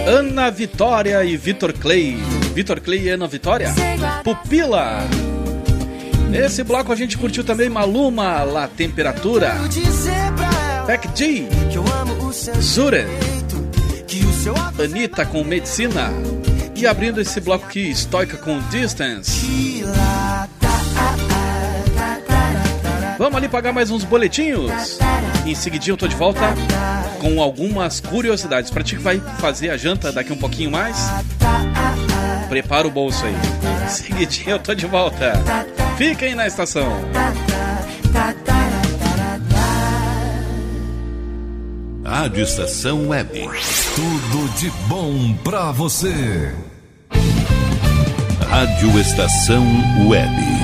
[0.07, 2.17] Ana Vitória e Vitor Clay.
[2.55, 3.73] Vitor Clay e Ana Vitória.
[4.23, 4.99] Pupila.
[6.29, 9.55] Nesse bloco a gente curtiu também Maluma, La Temperatura.
[10.87, 11.49] Beck G.
[14.45, 16.11] seu Anitta com Medicina.
[16.77, 19.83] E abrindo esse bloco aqui, Stoica com Distance.
[23.19, 24.99] Vamos ali pagar mais uns boletinhos.
[25.47, 26.41] Em seguidinho eu tô de volta
[27.21, 28.71] com algumas curiosidades.
[28.71, 30.97] Pra ti que vai fazer a janta daqui um pouquinho mais,
[32.49, 33.35] prepara o bolso aí.
[33.85, 35.33] Em seguidinho eu tô de volta.
[35.97, 36.89] Fiquem na estação.
[42.05, 43.49] Rádio Estação Web.
[43.95, 46.53] Tudo de bom pra você.
[48.49, 49.65] Rádio Estação
[50.07, 50.64] Web.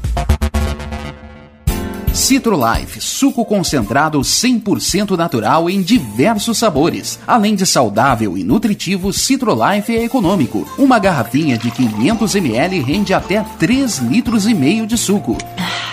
[2.21, 7.17] Citrolife, suco concentrado 100% natural em diversos sabores.
[7.25, 10.71] Além de saudável e nutritivo, Citrolife é econômico.
[10.77, 15.35] Uma garrafinha de 500 ml rende até 3 litros e meio de suco.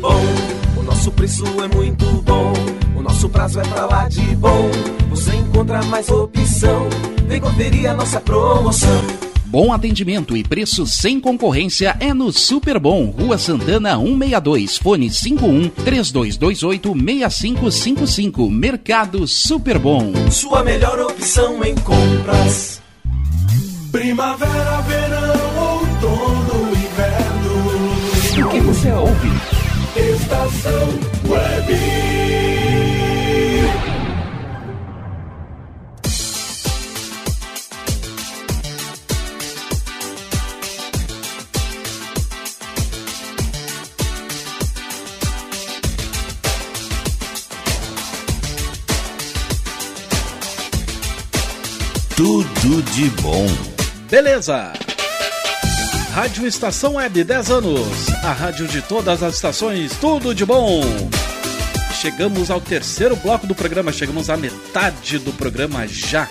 [0.00, 0.22] Bom,
[0.74, 2.54] o nosso preço é muito bom.
[2.96, 4.70] O nosso prazo é pra lá de bom.
[5.10, 6.88] Você encontra mais opção.
[7.28, 9.04] Vem conferir a nossa promoção.
[9.44, 15.68] Bom atendimento e preço sem concorrência é no Super Bom, Rua Santana 162, fone 51
[15.68, 20.14] 3228 6555, Mercado Super Bom.
[20.30, 22.80] Sua melhor opção em compras.
[23.92, 25.45] Primavera, verão,
[28.56, 29.28] que você ouve?
[29.96, 30.88] Estação
[31.28, 31.76] Web.
[52.16, 53.46] Tudo de bom.
[54.10, 54.85] Beleza!
[56.16, 58.08] Rádio Estação Web, 10 anos.
[58.24, 60.80] A rádio de todas as estações, tudo de bom.
[62.00, 66.26] Chegamos ao terceiro bloco do programa, chegamos à metade do programa já.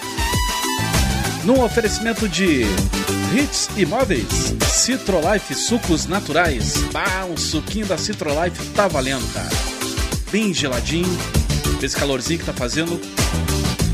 [1.43, 2.63] Num oferecimento de
[3.31, 6.73] Hits Imóveis, Citrolife Sucos Naturais.
[6.91, 9.49] Ah, um suquinho da Citrolife tá valendo, cara.
[10.31, 11.15] Bem geladinho,
[11.79, 12.99] esse calorzinho que tá fazendo.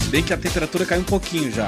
[0.08, 1.68] Bem que a temperatura caiu um pouquinho já.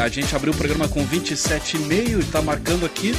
[0.00, 3.12] A gente abriu o programa com 27,5 e tá marcando aqui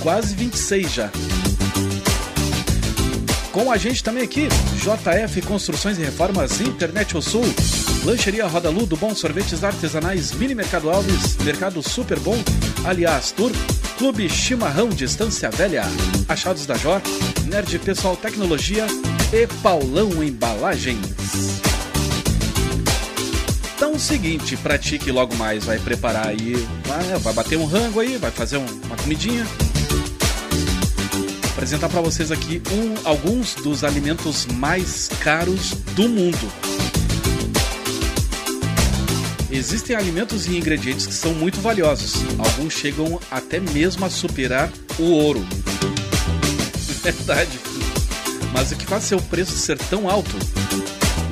[0.00, 1.10] quase 26 já.
[3.50, 4.48] Com a gente também aqui,
[4.82, 7.44] JF Construções e Reformas, Internet ao Sul,
[8.04, 12.36] Lancheria Roda Lu, do Bom Sorvetes Artesanais, Mini Mercado Alves, Mercado Super Bom,
[12.84, 13.50] Aliás Tour,
[13.96, 15.84] Clube Chimarrão Distância Velha,
[16.28, 17.00] Achados da Jor,
[17.46, 18.86] Nerd Pessoal Tecnologia
[19.32, 21.73] e Paulão Embalagens.
[23.84, 26.54] Então é o seguinte, pratique logo mais, vai preparar aí,
[26.86, 29.46] vai, vai bater um rango aí, vai fazer um- uma comidinha.
[31.50, 36.50] Apresentar para vocês aqui um, alguns dos alimentos mais caros do mundo.
[39.50, 42.14] Existem alimentos e ingredientes que são muito valiosos.
[42.38, 45.46] Alguns chegam até mesmo a superar o ouro.
[47.04, 47.60] Verdade.
[48.50, 50.34] Mas o que faz seu preço ser tão alto?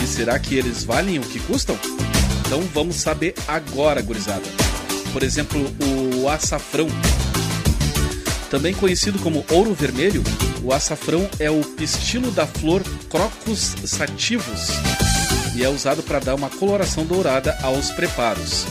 [0.04, 1.78] E será que eles valem o que custam?
[2.52, 4.42] Então vamos saber agora, gurizada.
[5.10, 5.58] Por exemplo,
[6.20, 6.86] o açafrão.
[8.50, 10.22] Também conhecido como ouro vermelho,
[10.62, 14.68] o açafrão é o pistilo da flor Crocus sativus
[15.56, 18.66] e é usado para dar uma coloração dourada aos preparos.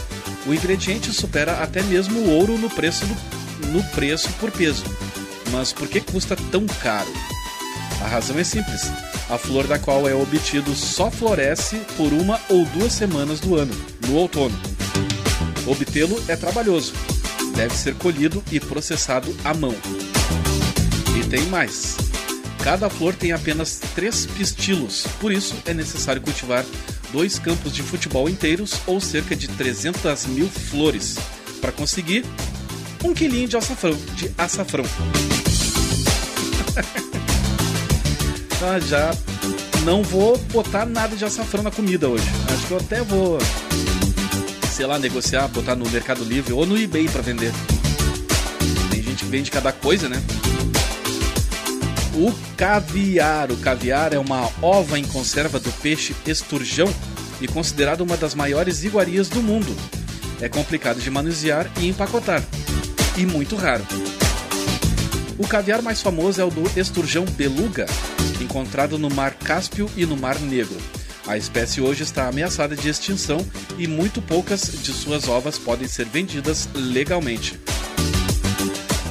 [0.45, 4.83] O ingrediente supera até mesmo o ouro no preço, do- no preço por peso.
[5.51, 7.11] Mas por que custa tão caro?
[7.99, 8.91] A razão é simples.
[9.31, 13.73] A flor da qual é obtido só floresce por uma ou duas semanas do ano,
[14.05, 14.53] no outono.
[15.65, 16.91] Obtê-lo é trabalhoso.
[17.55, 19.73] Deve ser colhido e processado à mão.
[21.17, 21.95] E tem mais.
[22.61, 26.65] Cada flor tem apenas três pistilos, por isso é necessário cultivar
[27.13, 31.15] dois campos de futebol inteiros ou cerca de 300 mil flores
[31.61, 32.25] para conseguir
[33.01, 33.97] um quilinho de açafrão.
[34.15, 34.85] De açafrão.
[38.63, 39.11] Ah, já
[39.83, 42.23] não vou botar nada de açafrão na comida hoje.
[42.53, 43.39] Acho que eu até vou,
[44.71, 47.51] sei lá, negociar, botar no Mercado Livre ou no eBay para vender.
[48.91, 50.21] Tem gente que vende cada coisa, né?
[52.13, 53.51] O caviar.
[53.51, 56.93] O caviar é uma ova em conserva do peixe esturjão
[57.41, 59.75] e considerado uma das maiores iguarias do mundo.
[60.39, 62.43] É complicado de manusear e empacotar.
[63.17, 63.85] E muito raro.
[65.39, 67.87] O caviar mais famoso é o do esturjão beluga,
[68.51, 70.75] encontrado no Mar Cáspio e no Mar Negro.
[71.25, 73.39] A espécie hoje está ameaçada de extinção
[73.77, 77.57] e muito poucas de suas ovas podem ser vendidas legalmente.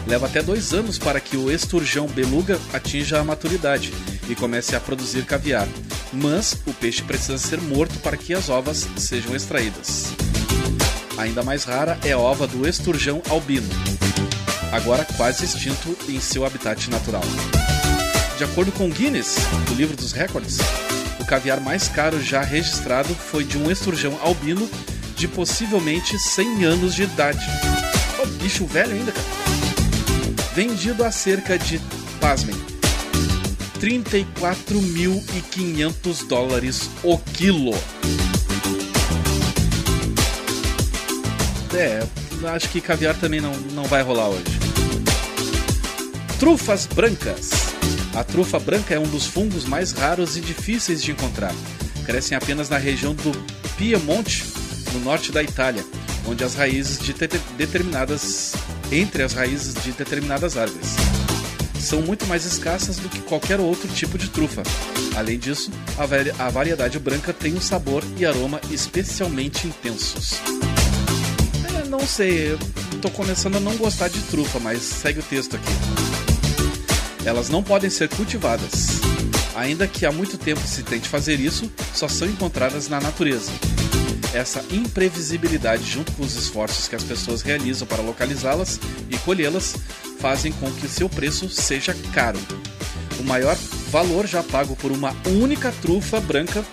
[0.06, 3.94] Leva até dois anos para que o esturjão beluga atinja a maturidade
[4.28, 5.66] e comece a produzir caviar,
[6.12, 10.12] mas o peixe precisa ser morto para que as ovas sejam extraídas.
[11.16, 13.68] Ainda mais rara é a ova do esturjão albino,
[14.70, 17.24] agora quase extinto em seu habitat natural.
[18.40, 19.36] De acordo com o Guinness,
[19.66, 20.56] do livro dos recordes,
[21.20, 24.66] o caviar mais caro já registrado foi de um esturjão albino
[25.14, 27.46] de possivelmente 100 anos de idade.
[28.18, 29.26] Ô, bicho velho ainda, cara.
[30.54, 31.78] vendido a cerca de,
[32.18, 32.56] pasmem,
[33.78, 37.74] 34.500 dólares o quilo.
[41.74, 42.02] É,
[42.54, 44.58] acho que caviar também não, não vai rolar hoje.
[46.38, 47.69] Trufas brancas.
[48.14, 51.54] A trufa branca é um dos fungos mais raros e difíceis de encontrar.
[52.04, 53.32] Crescem apenas na região do
[53.76, 54.44] Piemonte,
[54.92, 55.84] no norte da Itália,
[56.26, 57.14] onde as raízes de
[57.56, 58.52] determinadas
[58.90, 60.96] entre as raízes de determinadas árvores.
[61.78, 64.62] São muito mais escassas do que qualquer outro tipo de trufa.
[65.16, 70.34] Além disso, a, a variedade branca tem um sabor e aroma especialmente intensos.
[71.74, 72.58] É, não sei,
[72.92, 76.09] estou começando a não gostar de trufa, mas segue o texto aqui.
[77.24, 79.00] Elas não podem ser cultivadas.
[79.54, 83.50] Ainda que há muito tempo se tente fazer isso, só são encontradas na natureza.
[84.32, 88.78] Essa imprevisibilidade, junto com os esforços que as pessoas realizam para localizá-las
[89.10, 89.74] e colhê-las,
[90.18, 92.38] fazem com que seu preço seja caro.
[93.18, 93.56] O maior
[93.90, 96.64] valor já pago por uma única trufa branca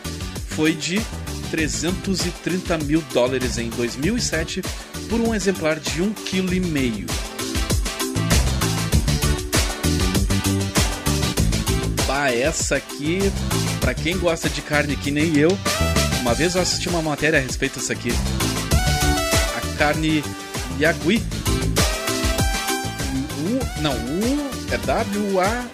[0.47, 1.01] foi de
[1.49, 4.61] 330 mil dólares em 2007
[5.09, 7.26] por um exemplar de 1,5 kg.
[12.31, 13.19] Essa aqui,
[13.79, 15.57] para quem gosta de carne que nem eu,
[16.21, 18.09] uma vez eu assisti uma matéria a respeito disso aqui.
[19.55, 20.23] A carne
[20.79, 21.23] Yagui.
[23.39, 25.71] U, não, U é W-A-G-Y-U.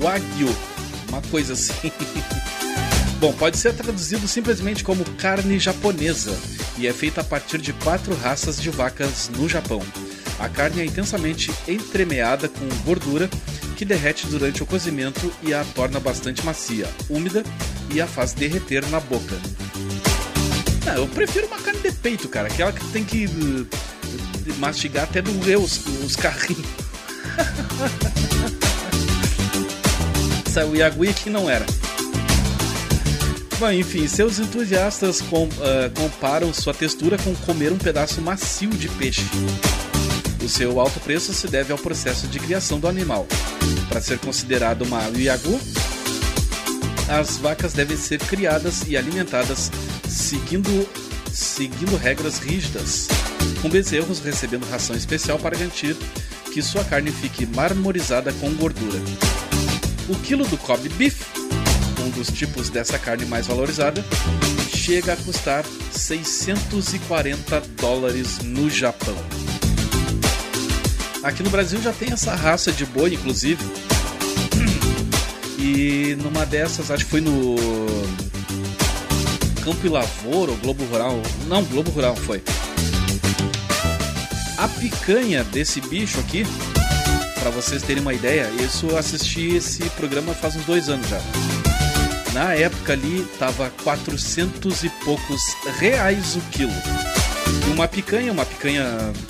[0.00, 0.56] Wagyu.
[1.08, 1.92] Uma coisa assim.
[3.20, 6.34] Bom, pode ser traduzido simplesmente como carne japonesa
[6.78, 9.82] e é feita a partir de quatro raças de vacas no Japão.
[10.40, 13.28] A carne é intensamente entremeada com gordura
[13.76, 17.44] que derrete durante o cozimento e a torna bastante macia, úmida
[17.92, 19.36] e a faz derreter na boca.
[20.86, 23.68] Não, eu prefiro uma carne de peito, cara, aquela que tem que uh,
[24.58, 26.64] mastigar até doer os, os carrinhos.
[30.50, 31.66] Saiu Yagui que não era.
[33.58, 35.50] Bom, enfim, seus entusiastas com, uh,
[35.94, 39.26] comparam sua textura com comer um pedaço macio de peixe.
[40.42, 43.26] O seu alto preço se deve ao processo de criação do animal.
[43.88, 45.60] Para ser considerado uma Yagu,
[47.08, 49.70] as vacas devem ser criadas e alimentadas
[50.08, 50.88] seguindo,
[51.32, 53.08] seguindo regras rígidas,
[53.60, 55.96] com bezerros recebendo ração especial para garantir
[56.52, 58.98] que sua carne fique marmorizada com gordura.
[60.08, 61.20] O quilo do Kobe Beef,
[62.04, 64.04] um dos tipos dessa carne mais valorizada,
[64.74, 69.16] chega a custar 640 dólares no Japão.
[71.22, 73.62] Aqui no Brasil já tem essa raça de boi, inclusive.
[75.58, 77.56] E numa dessas, acho que foi no
[79.62, 81.20] Campo e Lavoura, ou Globo Rural.
[81.46, 82.42] Não, Globo Rural foi.
[84.56, 86.46] A picanha desse bicho aqui,
[87.38, 91.20] para vocês terem uma ideia, isso eu assisti esse programa faz uns dois anos já.
[92.32, 95.42] Na época ali tava 400 e poucos
[95.78, 96.72] reais o quilo.
[97.72, 98.84] Uma picanha, uma picanha,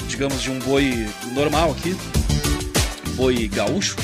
[0.09, 1.97] digamos, de um boi normal aqui,
[3.15, 3.97] boi gaúcho.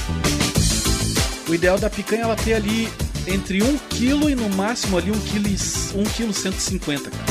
[1.49, 2.89] O ideal da picanha é ela ter ali
[3.27, 5.49] entre 1 kg e no máximo ali 1 kg,
[5.95, 7.25] 1 kg 150, cara.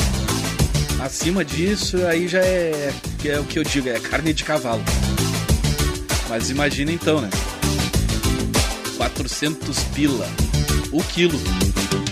[1.00, 2.92] Acima disso aí já é,
[3.24, 4.82] é o que eu digo, é carne de cavalo.
[6.28, 7.30] Mas imagina então, né?
[8.96, 10.28] 400 pila
[10.90, 11.38] o quilo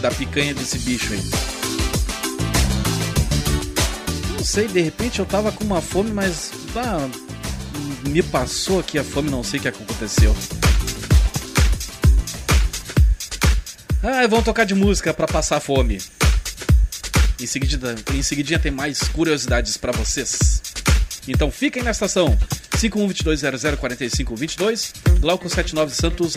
[0.01, 1.53] da picanha desse bicho aí
[4.55, 7.09] sei, de repente eu tava com uma fome, mas ah,
[8.09, 10.32] me passou aqui a fome, não sei o que aconteceu.
[14.00, 16.00] Ah, vamos tocar de música para passar fome.
[17.40, 20.62] Em seguida, em seguidinha tem mais curiosidades para vocês.
[21.26, 22.38] Então fiquem na estação
[22.76, 26.36] 5122004522, glauco79santos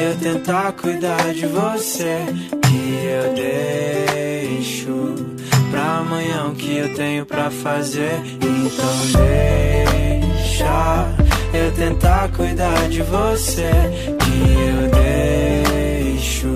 [0.00, 2.24] eu tentar cuidar de você.
[2.66, 5.14] Que eu deixo
[5.70, 8.20] pra amanhã o que eu tenho pra fazer.
[8.36, 8.96] Então,
[10.32, 11.06] deixa
[11.52, 13.70] eu tentar cuidar de você.
[14.18, 14.90] Que eu
[16.10, 16.48] deixo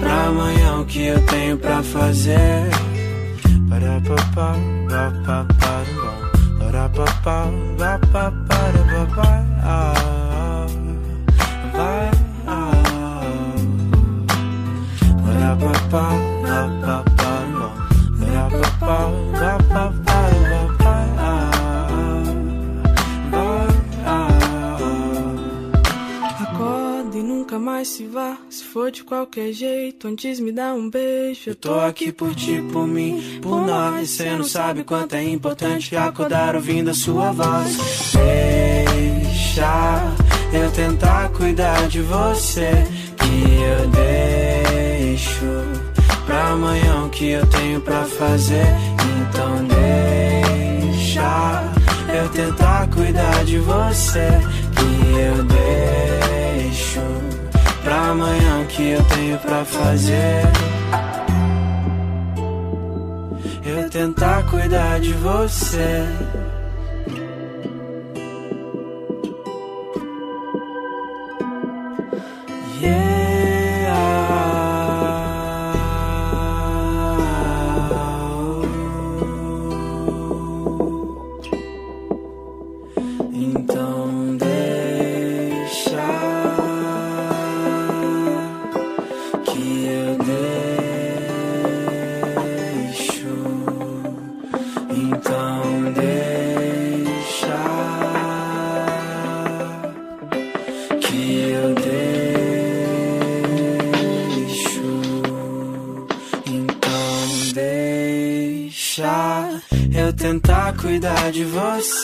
[0.00, 2.70] pra amanhã o que eu tenho pra fazer.
[3.68, 4.56] Para papá,
[4.88, 6.24] papá, para
[6.58, 9.44] para papá, papá, para papá.
[9.62, 10.13] Ah,
[26.40, 28.36] Acorda e nunca mais se vá.
[28.50, 31.50] Se for de qualquer jeito, antes me dá um beijo.
[31.50, 34.10] Eu tô aqui por ti, por mim, por nós.
[34.10, 38.12] Cê não sabe quanto é importante acordar ouvindo a sua voz.
[38.12, 40.02] Deixa
[40.52, 42.70] eu tentar cuidar de você.
[43.16, 44.93] Que eu deixo
[46.26, 48.66] pra amanhã o que eu tenho pra fazer.
[49.20, 51.62] Então deixa
[52.12, 54.28] eu tentar cuidar de você.
[54.74, 57.00] Que eu deixo
[57.82, 60.42] pra amanhã o que eu tenho pra fazer.
[63.64, 66.06] Eu tentar cuidar de você.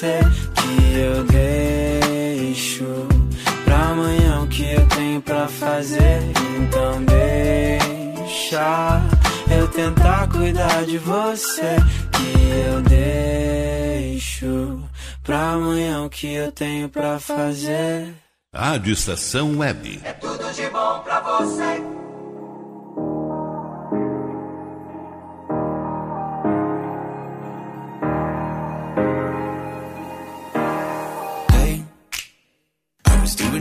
[0.01, 0.21] Você.
[0.55, 2.87] Que eu deixo
[3.65, 6.23] pra amanhã o que eu tenho pra fazer.
[6.59, 9.03] Então deixa
[9.51, 11.77] eu tentar cuidar de você.
[12.13, 12.33] Que
[12.67, 14.83] eu deixo
[15.23, 18.15] pra amanhã o que eu tenho pra fazer.
[18.55, 20.01] Rádio Estação Web.
[20.21, 21.83] Tudo de bom pra você.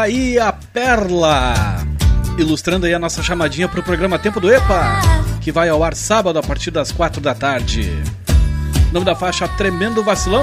[0.00, 1.52] Aí a Perla,
[2.38, 4.98] ilustrando aí a nossa chamadinha pro programa Tempo do EPA,
[5.42, 8.02] que vai ao ar sábado a partir das quatro da tarde.
[8.94, 10.42] Nome da faixa Tremendo Vacilão,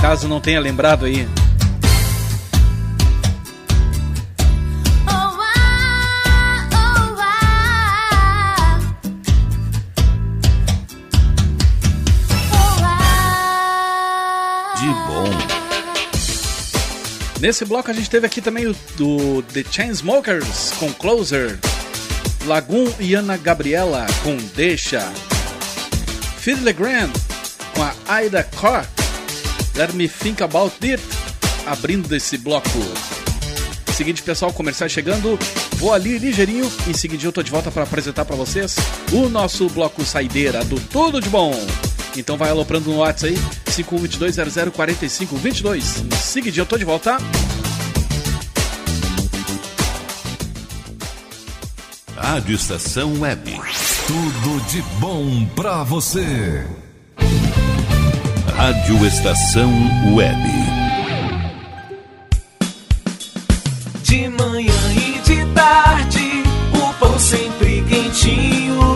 [0.00, 1.28] caso não tenha lembrado aí.
[17.46, 21.56] Nesse bloco a gente teve aqui também o do The Chainsmokers com Closer,
[22.44, 25.00] Lagoon e Ana Gabriela com Deixa,
[26.40, 27.12] Phil Legrand
[27.72, 28.84] com a Aida Car,
[29.76, 31.00] Let Me Think About It,
[31.66, 32.68] abrindo esse bloco.
[33.94, 35.38] Seguinte, pessoal, comercial chegando.
[35.76, 36.68] Vou ali ligeirinho.
[36.88, 38.74] Em seguida, eu tô de volta para apresentar para vocês
[39.12, 41.54] o nosso bloco saideira do Tudo de Bom.
[42.16, 43.40] Então vai aloprando no WhatsApp aí,
[43.72, 46.04] 5122004522.
[46.04, 47.18] Em seguida, eu tô de volta.
[52.16, 53.60] Rádio Estação Web.
[54.06, 56.64] Tudo de bom pra você.
[58.56, 59.70] Rádio Estação
[60.14, 60.40] Web.
[64.02, 68.95] De manhã e de tarde, o pão sempre quentinho.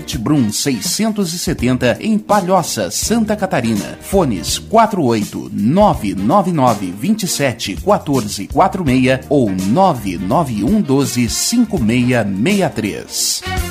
[0.17, 3.97] Brum 670 em Palhoça, Santa Catarina.
[4.01, 13.70] Fones 48 999 27 14 46 ou 991 12 5663.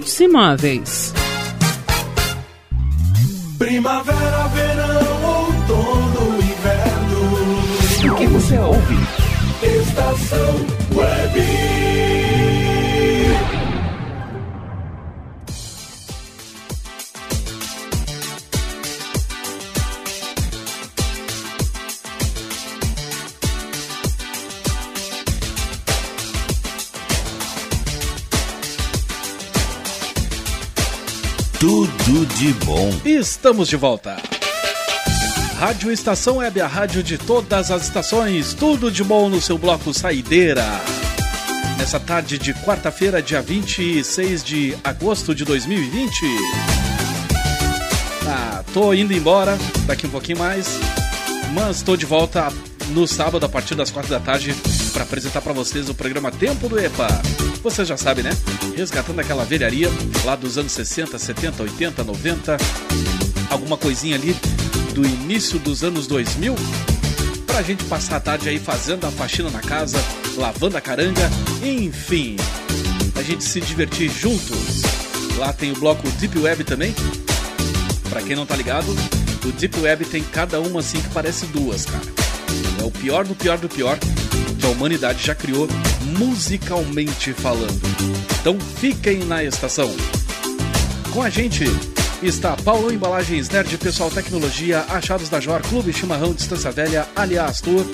[0.01, 1.13] Hits Imóveis.
[3.59, 8.11] Primavera, verão, outono, inverno.
[8.11, 8.97] O que você ouve?
[9.61, 10.65] Estação
[10.95, 11.80] Web.
[31.61, 32.89] Tudo de bom.
[33.05, 34.17] Estamos de volta.
[35.59, 39.93] Rádio Estação Web, a rádio de todas as estações, tudo de bom no seu bloco
[39.93, 40.65] Saideira.
[41.77, 46.25] Nessa tarde de quarta-feira, dia 26 de agosto de 2020.
[48.27, 49.55] Ah, tô indo embora
[49.85, 50.79] daqui um pouquinho mais,
[51.53, 52.51] mas tô de volta
[52.89, 54.55] no sábado a partir das quatro da tarde
[54.91, 57.21] para apresentar para vocês o programa Tempo do EPA.
[57.63, 58.31] Você já sabe, né?
[58.75, 59.87] Resgatando aquela velharia
[60.25, 62.57] lá dos anos 60, 70, 80, 90,
[63.51, 64.35] alguma coisinha ali
[64.93, 66.55] do início dos anos 2000,
[67.45, 69.97] pra gente passar a tarde aí fazendo a faxina na casa,
[70.35, 71.29] lavando a caranga,
[71.61, 72.35] enfim,
[73.15, 74.81] a gente se divertir juntos.
[75.37, 76.93] Lá tem o bloco Deep Web também.
[78.09, 78.91] Pra quem não tá ligado,
[79.45, 82.03] o Deep Web tem cada uma assim que parece duas, cara.
[82.79, 83.97] É o pior do pior do pior
[84.65, 85.67] a humanidade já criou
[86.17, 87.81] musicalmente falando.
[88.39, 89.89] Então fiquem na estação.
[91.11, 91.65] Com a gente
[92.21, 97.85] está Paulo Embalagens Nerd Pessoal Tecnologia, Achados da Jor, Clube Chimarrão Distância Velha, Aliás Tour,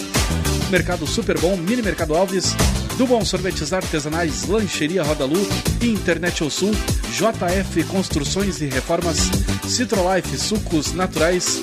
[0.69, 2.53] Mercado Super Bom, Mini Mercado Alves,
[2.97, 5.47] do Bom Sorvetes Artesanais, Lancheria Roda Lu,
[5.81, 6.71] Internet ao Sul,
[7.11, 9.29] JF Construções e Reformas,
[9.65, 11.61] Citrolife Sucos Naturais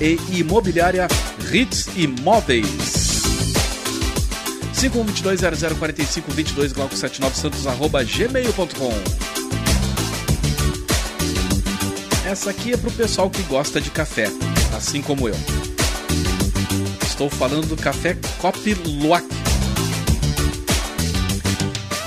[0.00, 1.08] e Imobiliária
[1.50, 3.05] Ritz Imóveis.
[4.76, 8.92] 5122-0045-22 Glauco 79 Santos arroba gmail.com
[12.28, 14.26] Essa aqui é pro pessoal que gosta de café,
[14.76, 15.36] assim como eu.
[17.06, 19.26] Estou falando do café Cop Luwak.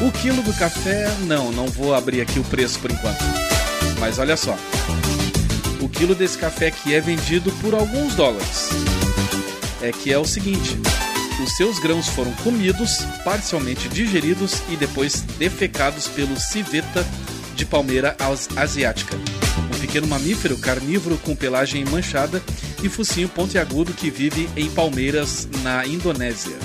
[0.01, 3.23] O quilo do café, não, não vou abrir aqui o preço por enquanto.
[3.99, 4.55] Mas olha só.
[5.81, 8.69] O quilo desse café aqui é vendido por alguns dólares.
[9.81, 10.77] É que é o seguinte:
[11.41, 17.05] os seus grãos foram comidos, parcialmente digeridos e depois defecados pelo civeta
[17.55, 18.15] de palmeira
[18.55, 19.15] asiática.
[19.73, 22.41] Um pequeno mamífero carnívoro com pelagem manchada
[22.83, 26.57] e focinho pontiagudo que vive em palmeiras na Indonésia.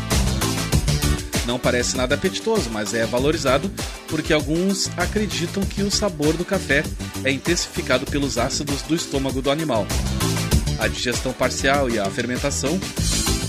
[1.47, 3.71] Não parece nada apetitoso, mas é valorizado
[4.09, 6.83] porque alguns acreditam que o sabor do café
[7.23, 9.87] é intensificado pelos ácidos do estômago do animal.
[10.79, 12.81] A digestão parcial e a fermentação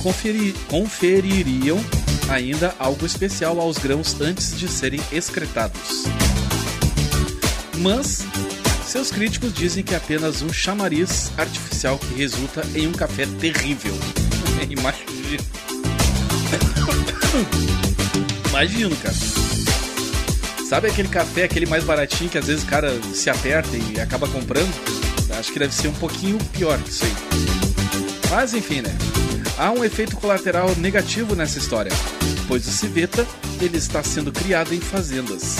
[0.06, 1.84] conferi confeririam
[2.30, 6.04] ainda algo especial aos grãos antes de serem excretados.
[7.80, 8.24] Mas
[8.86, 13.96] seus críticos dizem que é apenas um chamariz artificial que resulta em um café terrível.
[14.70, 15.44] Imagino.
[18.50, 19.16] Imagino, cara.
[20.70, 24.28] Sabe aquele café, aquele mais baratinho que às vezes o cara se aperta e acaba
[24.28, 24.72] comprando?
[25.40, 27.14] Acho que deve ser um pouquinho pior que isso aí.
[28.30, 28.96] Mas enfim, né?
[29.58, 31.92] Há um efeito colateral negativo nessa história,
[32.46, 33.26] pois o civeta
[33.62, 35.56] ele está sendo criado em fazendas.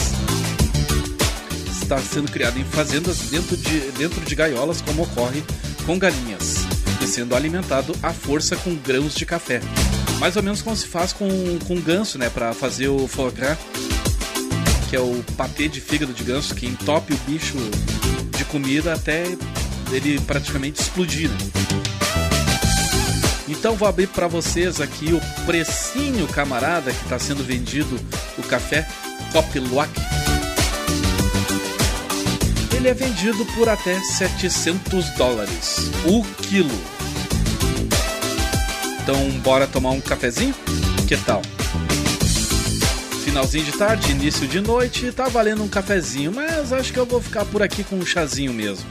[1.82, 5.42] Está sendo criado em fazendas dentro de, dentro de gaiolas, como ocorre
[5.86, 6.66] com galinhas,
[7.02, 9.62] e sendo alimentado à força com grãos de café.
[10.20, 11.30] Mais ou menos como se faz com,
[11.66, 12.30] com ganso, né?
[12.30, 13.58] Para fazer o foie gras,
[14.90, 17.56] que é o patê de fígado de ganso, que entope o bicho
[18.38, 19.24] de comida até
[19.90, 21.38] ele praticamente explodir, né?
[23.48, 28.00] Então vou abrir para vocês aqui o precinho camarada que está sendo vendido
[28.38, 28.88] o café
[29.32, 29.92] Copiluac.
[32.76, 36.82] Ele é vendido por até 700 dólares o quilo.
[39.02, 40.56] Então bora tomar um cafezinho?
[41.08, 41.44] Que tal?
[43.24, 47.22] Finalzinho de tarde, início de noite, tá valendo um cafezinho, mas acho que eu vou
[47.22, 48.86] ficar por aqui com um chazinho mesmo.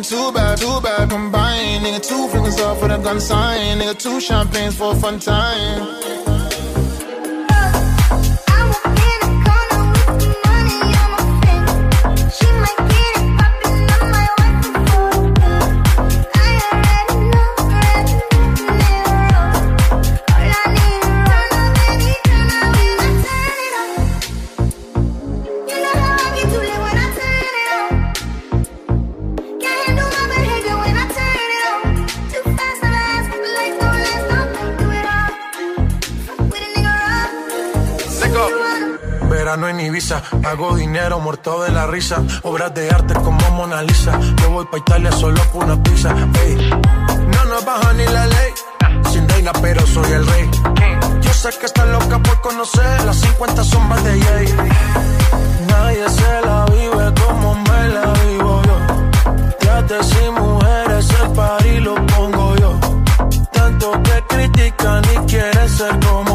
[0.00, 1.84] Ain't too bad, too bad combined.
[1.84, 3.80] Nigga, two fingers off with a gun sign.
[3.80, 6.29] Nigga, two champagnes for a fun time.
[39.80, 42.22] En Ibiza, hago dinero muerto de la risa.
[42.42, 44.12] Obras de arte como Mona Lisa.
[44.42, 46.14] Yo voy pa' Italia solo por una pizza.
[46.44, 46.70] Ey.
[47.32, 48.50] No nos baja ni la ley.
[49.10, 50.50] Sin reina, pero soy el rey.
[51.22, 54.54] Yo sé que está loca por conocer las 50 sombras de Jay.
[55.68, 58.76] Nadie se la vive como me la vivo yo.
[59.60, 62.78] Trate sin mujeres, el par lo pongo yo.
[63.50, 66.29] Tanto que critican y quieren ser como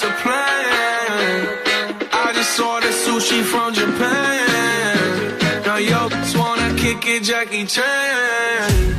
[0.00, 1.58] that's a plan.
[2.12, 5.62] I just saw the sushi from Japan.
[5.64, 8.96] Now yo, just wanna kick it, Jackie Chan.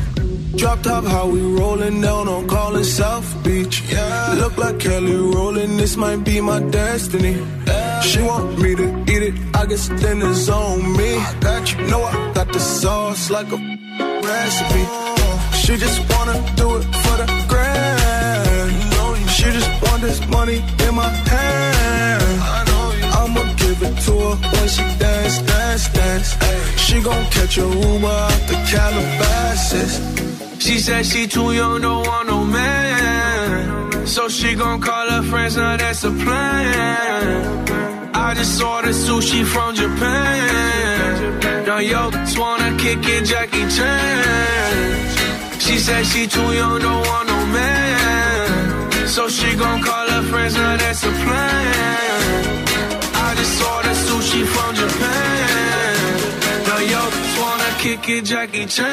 [0.55, 3.83] Drop top, how we rollin' down on callin' South Beach.
[3.89, 4.35] Yeah.
[4.37, 7.35] Look like Kelly rollin', this might be my destiny.
[8.03, 11.15] She want me to eat it, I guess then it's on me.
[11.15, 13.57] I got you, know I got the sauce like a
[14.29, 14.85] recipe.
[15.61, 16.90] She just wanna do it
[20.01, 20.57] this money
[20.87, 22.41] in my hand.
[23.19, 26.35] I'ma give it to her when she dance, dance, dance.
[26.77, 29.93] She gon' catch a Uber out the Calabasas.
[30.59, 34.07] She said she too young, don't want no man.
[34.07, 37.69] So she gon' call her friends, now that's a plan.
[38.13, 41.65] I just saw the sushi from Japan.
[41.65, 45.59] Now yo, just wanna kick it, Jackie Chan.
[45.59, 47.90] She said she too young, don't want no man.
[49.11, 52.55] So she gon' call her friends, now that's a plan.
[53.13, 56.19] I just saw the sushi from Japan.
[56.65, 57.01] Now yo,
[57.41, 58.87] wanna kick it, Jackie Chan.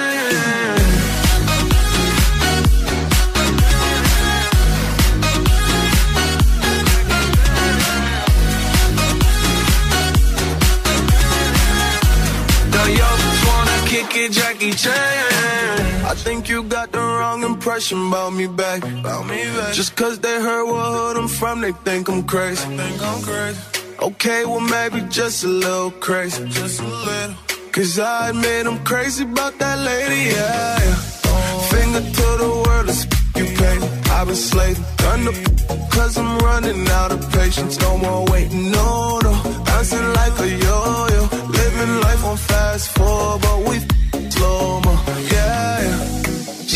[12.73, 13.09] Now yo,
[13.47, 15.38] wanna kick it, Jackie Chan.
[16.29, 18.85] I think you got the wrong impression about me back.
[18.85, 19.73] About me back.
[19.73, 22.69] Just cause they heard what hood I'm from, they think I'm crazy.
[22.77, 23.59] think I'm crazy.
[24.03, 26.47] Okay, well maybe just a little crazy.
[26.51, 27.35] Just a little.
[27.73, 30.79] Cause I admit I'm crazy about that lady, yeah.
[30.85, 31.61] yeah.
[31.73, 33.05] Finger to the world, it's
[33.39, 33.79] you pay.
[34.13, 35.33] I've been slaving, done the
[35.91, 37.81] cause I'm running out of patience.
[37.81, 39.33] No more waiting, no, no.
[39.65, 41.23] Bouncing like a yo-yo.
[41.59, 43.98] Living life on fast forward, but we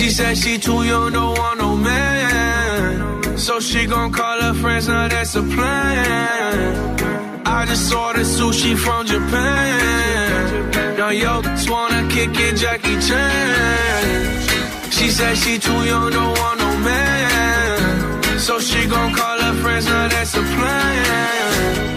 [0.03, 3.39] She said she too young, don't want no man.
[3.39, 7.47] So she gon' call her friends, now that's a plan.
[7.47, 10.97] I just saw the sushi from Japan.
[10.97, 14.91] Now yo, just wanna kick it, Jackie Chan.
[14.91, 18.41] She said she too young, don't want no man.
[18.41, 21.97] So she gon' call her friends, now that's a plan.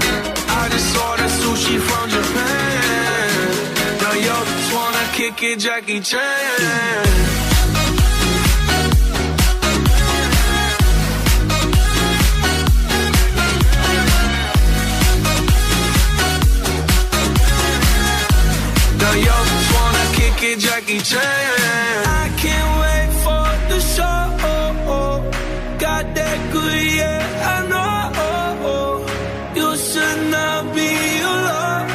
[0.61, 3.97] I just saw the sushi from Japan.
[4.03, 7.44] Now yo, just wanna kick it, Jackie Chan.
[21.09, 22.07] change.
[22.21, 24.23] I can't wait for the show.
[25.85, 27.93] Got that good, yeah, I know.
[29.59, 30.91] You should not be
[31.33, 31.89] alone.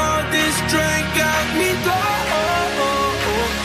[0.00, 2.72] All this drink got me gone.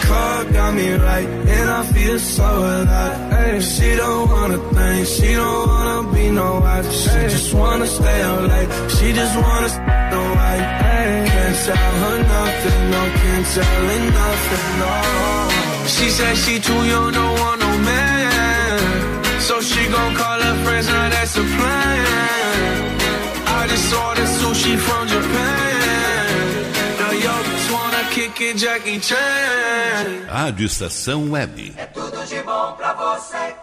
[0.07, 3.19] Car got me right, and I feel so alive.
[3.31, 3.61] Hey.
[3.73, 6.91] She don't wanna think, she don't wanna be no wife.
[6.91, 7.29] She hey.
[7.29, 10.67] just wanna stay up late, she just wanna stay the white.
[10.83, 11.32] Hey.
[11.53, 15.87] Can't tell her nothing, no, can't tell her nothing, no.
[15.87, 19.39] She said she too young, don't want no man.
[19.39, 22.97] So she gon' call her friends, now that's a plan.
[23.45, 26.27] I just ordered sushi from Japan.
[26.99, 30.27] The yokes wanna kick it, Jackie Chan.
[30.27, 31.75] Rádio Estação Web.
[31.93, 33.62] Tudo de bom pra você.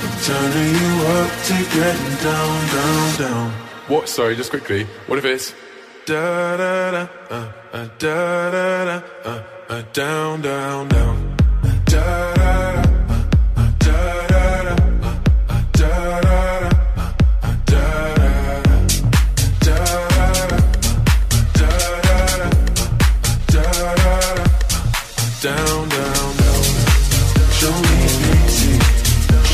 [0.00, 3.50] I'm turning you up to getting down, down, down.
[3.88, 4.08] What?
[4.08, 4.84] Sorry, just quickly.
[5.06, 5.54] What if it's
[6.06, 11.36] Da da da, uh, uh, da da da, uh, uh, down, down, down.
[11.62, 13.16] Uh, Da da da, uh,
[13.56, 15.12] uh, da da da, uh,
[15.50, 17.12] uh, da da da, uh,
[17.42, 17.84] uh, da
[18.18, 18.76] da da.
[19.66, 19.76] Da
[20.08, 22.48] da da, uh, da da da,
[22.88, 26.64] uh, da da da, uh, down, down, down.
[27.58, 28.77] Show me easy, show me party.
[28.77, 28.77] I'll be what you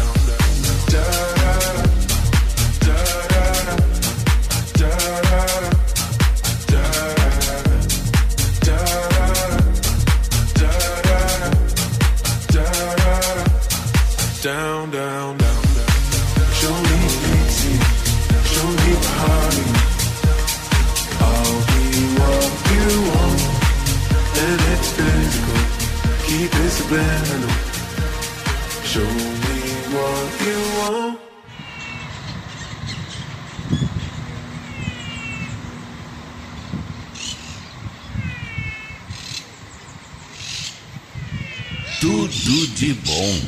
[43.18, 43.47] Tudo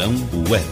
[0.00, 0.14] Não
[0.48, 0.69] Web.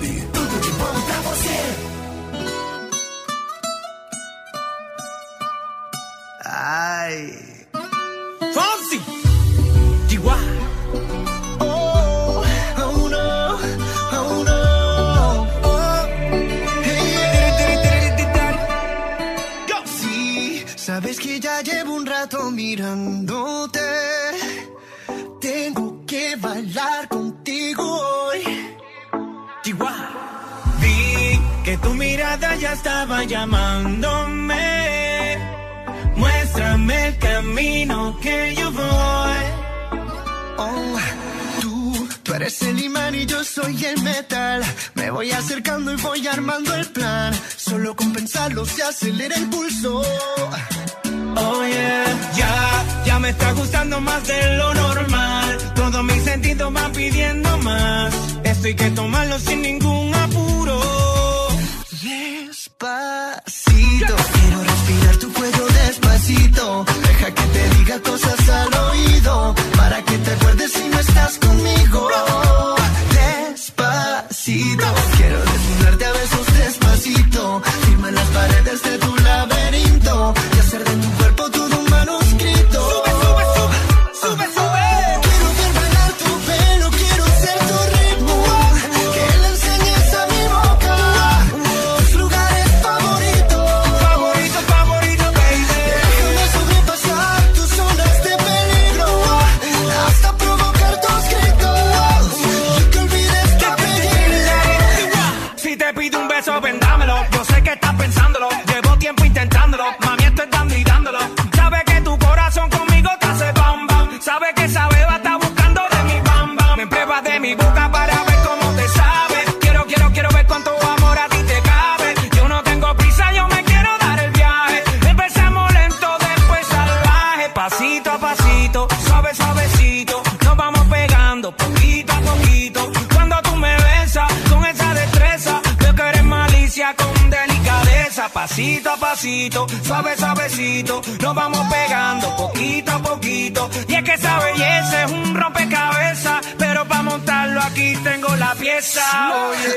[127.69, 132.91] Pasito a pasito, suave, suavecito, nos vamos pegando poquito a poquito.
[133.13, 138.31] Cuando tú me besas con esa destreza, veo que eres malicia con delicadeza.
[138.31, 143.69] Pasito a pasito, suave, suavecito, nos vamos pegando poquito a poquito.
[143.87, 149.03] Y es que esa belleza es un rompecabezas, pero para montarlo aquí tengo la pieza.
[149.51, 149.75] Oye,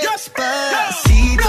[0.00, 1.48] despacito,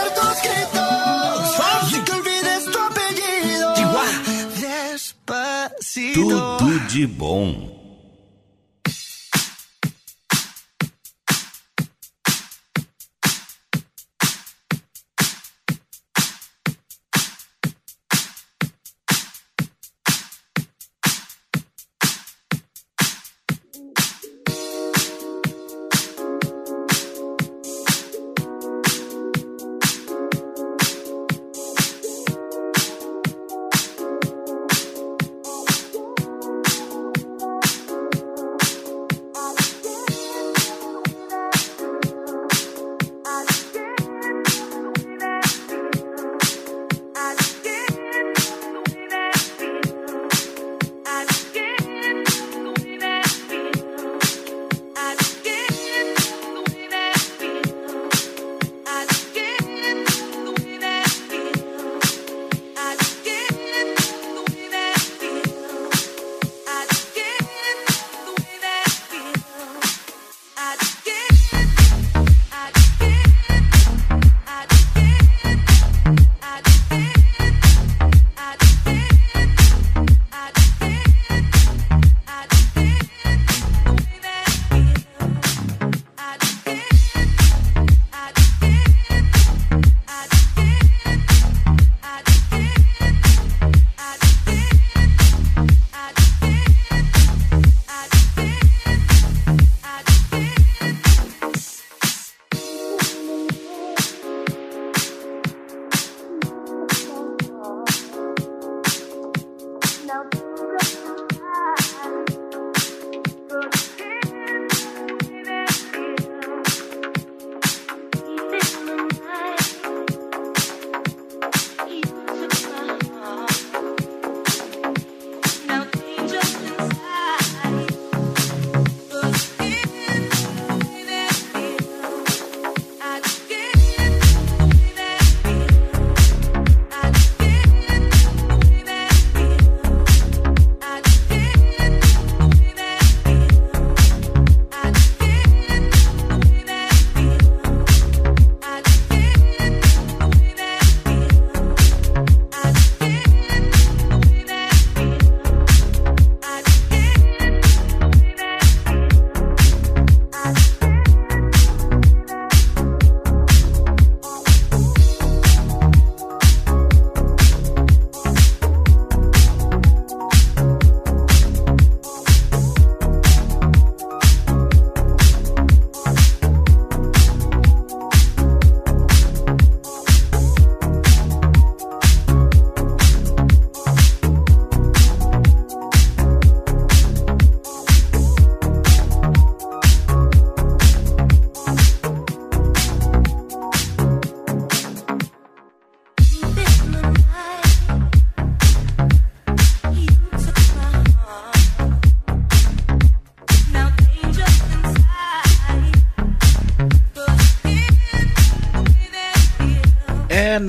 [6.13, 7.80] Tudo de bom.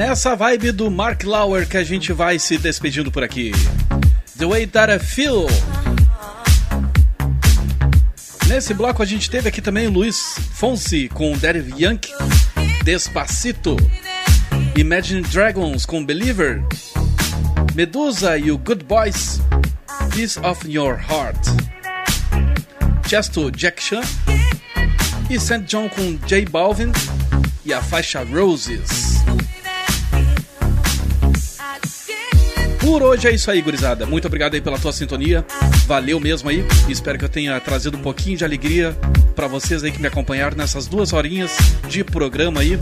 [0.08, 3.52] Nessa vibe do Mark Lauer que a gente vai se despedindo por aqui.
[4.36, 5.46] The Way That I Feel.
[8.48, 12.10] Nesse bloco a gente teve aqui também Luiz Fonsi com Daddy Yankee,
[12.82, 13.76] Despacito.
[14.76, 16.64] Imagine Dragons com Believer.
[17.72, 19.40] Medusa e o Good Boys,
[20.12, 21.46] Piece of Your Heart.
[23.08, 24.02] Chesto Jack Chan
[25.30, 25.60] e St.
[25.60, 26.90] John com J Balvin
[27.64, 29.11] e a faixa Roses.
[32.92, 34.04] Por hoje é isso aí, gurizada.
[34.04, 35.42] Muito obrigado aí pela tua sintonia.
[35.86, 36.62] Valeu mesmo aí.
[36.90, 38.94] Espero que eu tenha trazido um pouquinho de alegria
[39.34, 41.56] para vocês aí que me acompanharam nessas duas horinhas
[41.88, 42.78] de programa aí.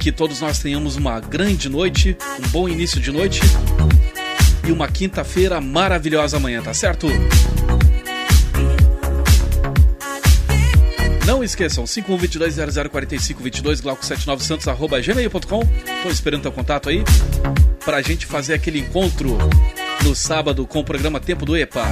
[0.00, 3.42] Que todos nós tenhamos uma grande noite, um bom início de noite
[4.66, 7.08] e uma quinta-feira maravilhosa amanhã, tá certo?
[11.26, 15.60] Não esqueçam, 5122-004522, glauco79santos, arroba gmail.com.
[16.02, 17.04] Tô esperando teu contato aí
[17.84, 19.38] pra gente fazer aquele encontro
[20.02, 21.86] no sábado com o programa Tempo do EPA.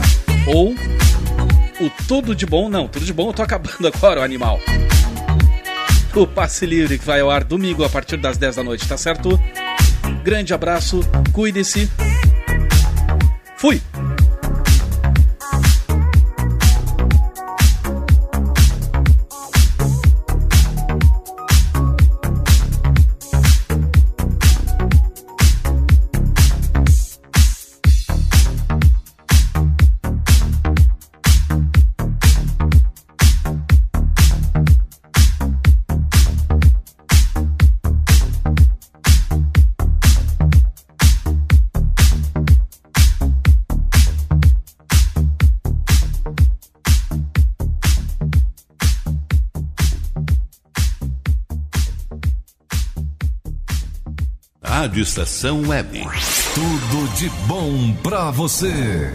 [0.47, 0.75] Ou
[1.81, 4.61] o Tudo de Bom, não, Tudo de Bom eu tô acabando agora, o animal.
[6.15, 8.97] O Passe Livre que vai ao ar domingo a partir das 10 da noite, tá
[8.97, 9.41] certo?
[10.25, 11.01] Grande abraço,
[11.33, 11.89] cuide-se.
[54.81, 56.01] Rádio Estação Web.
[56.55, 59.13] Tudo de bom pra você.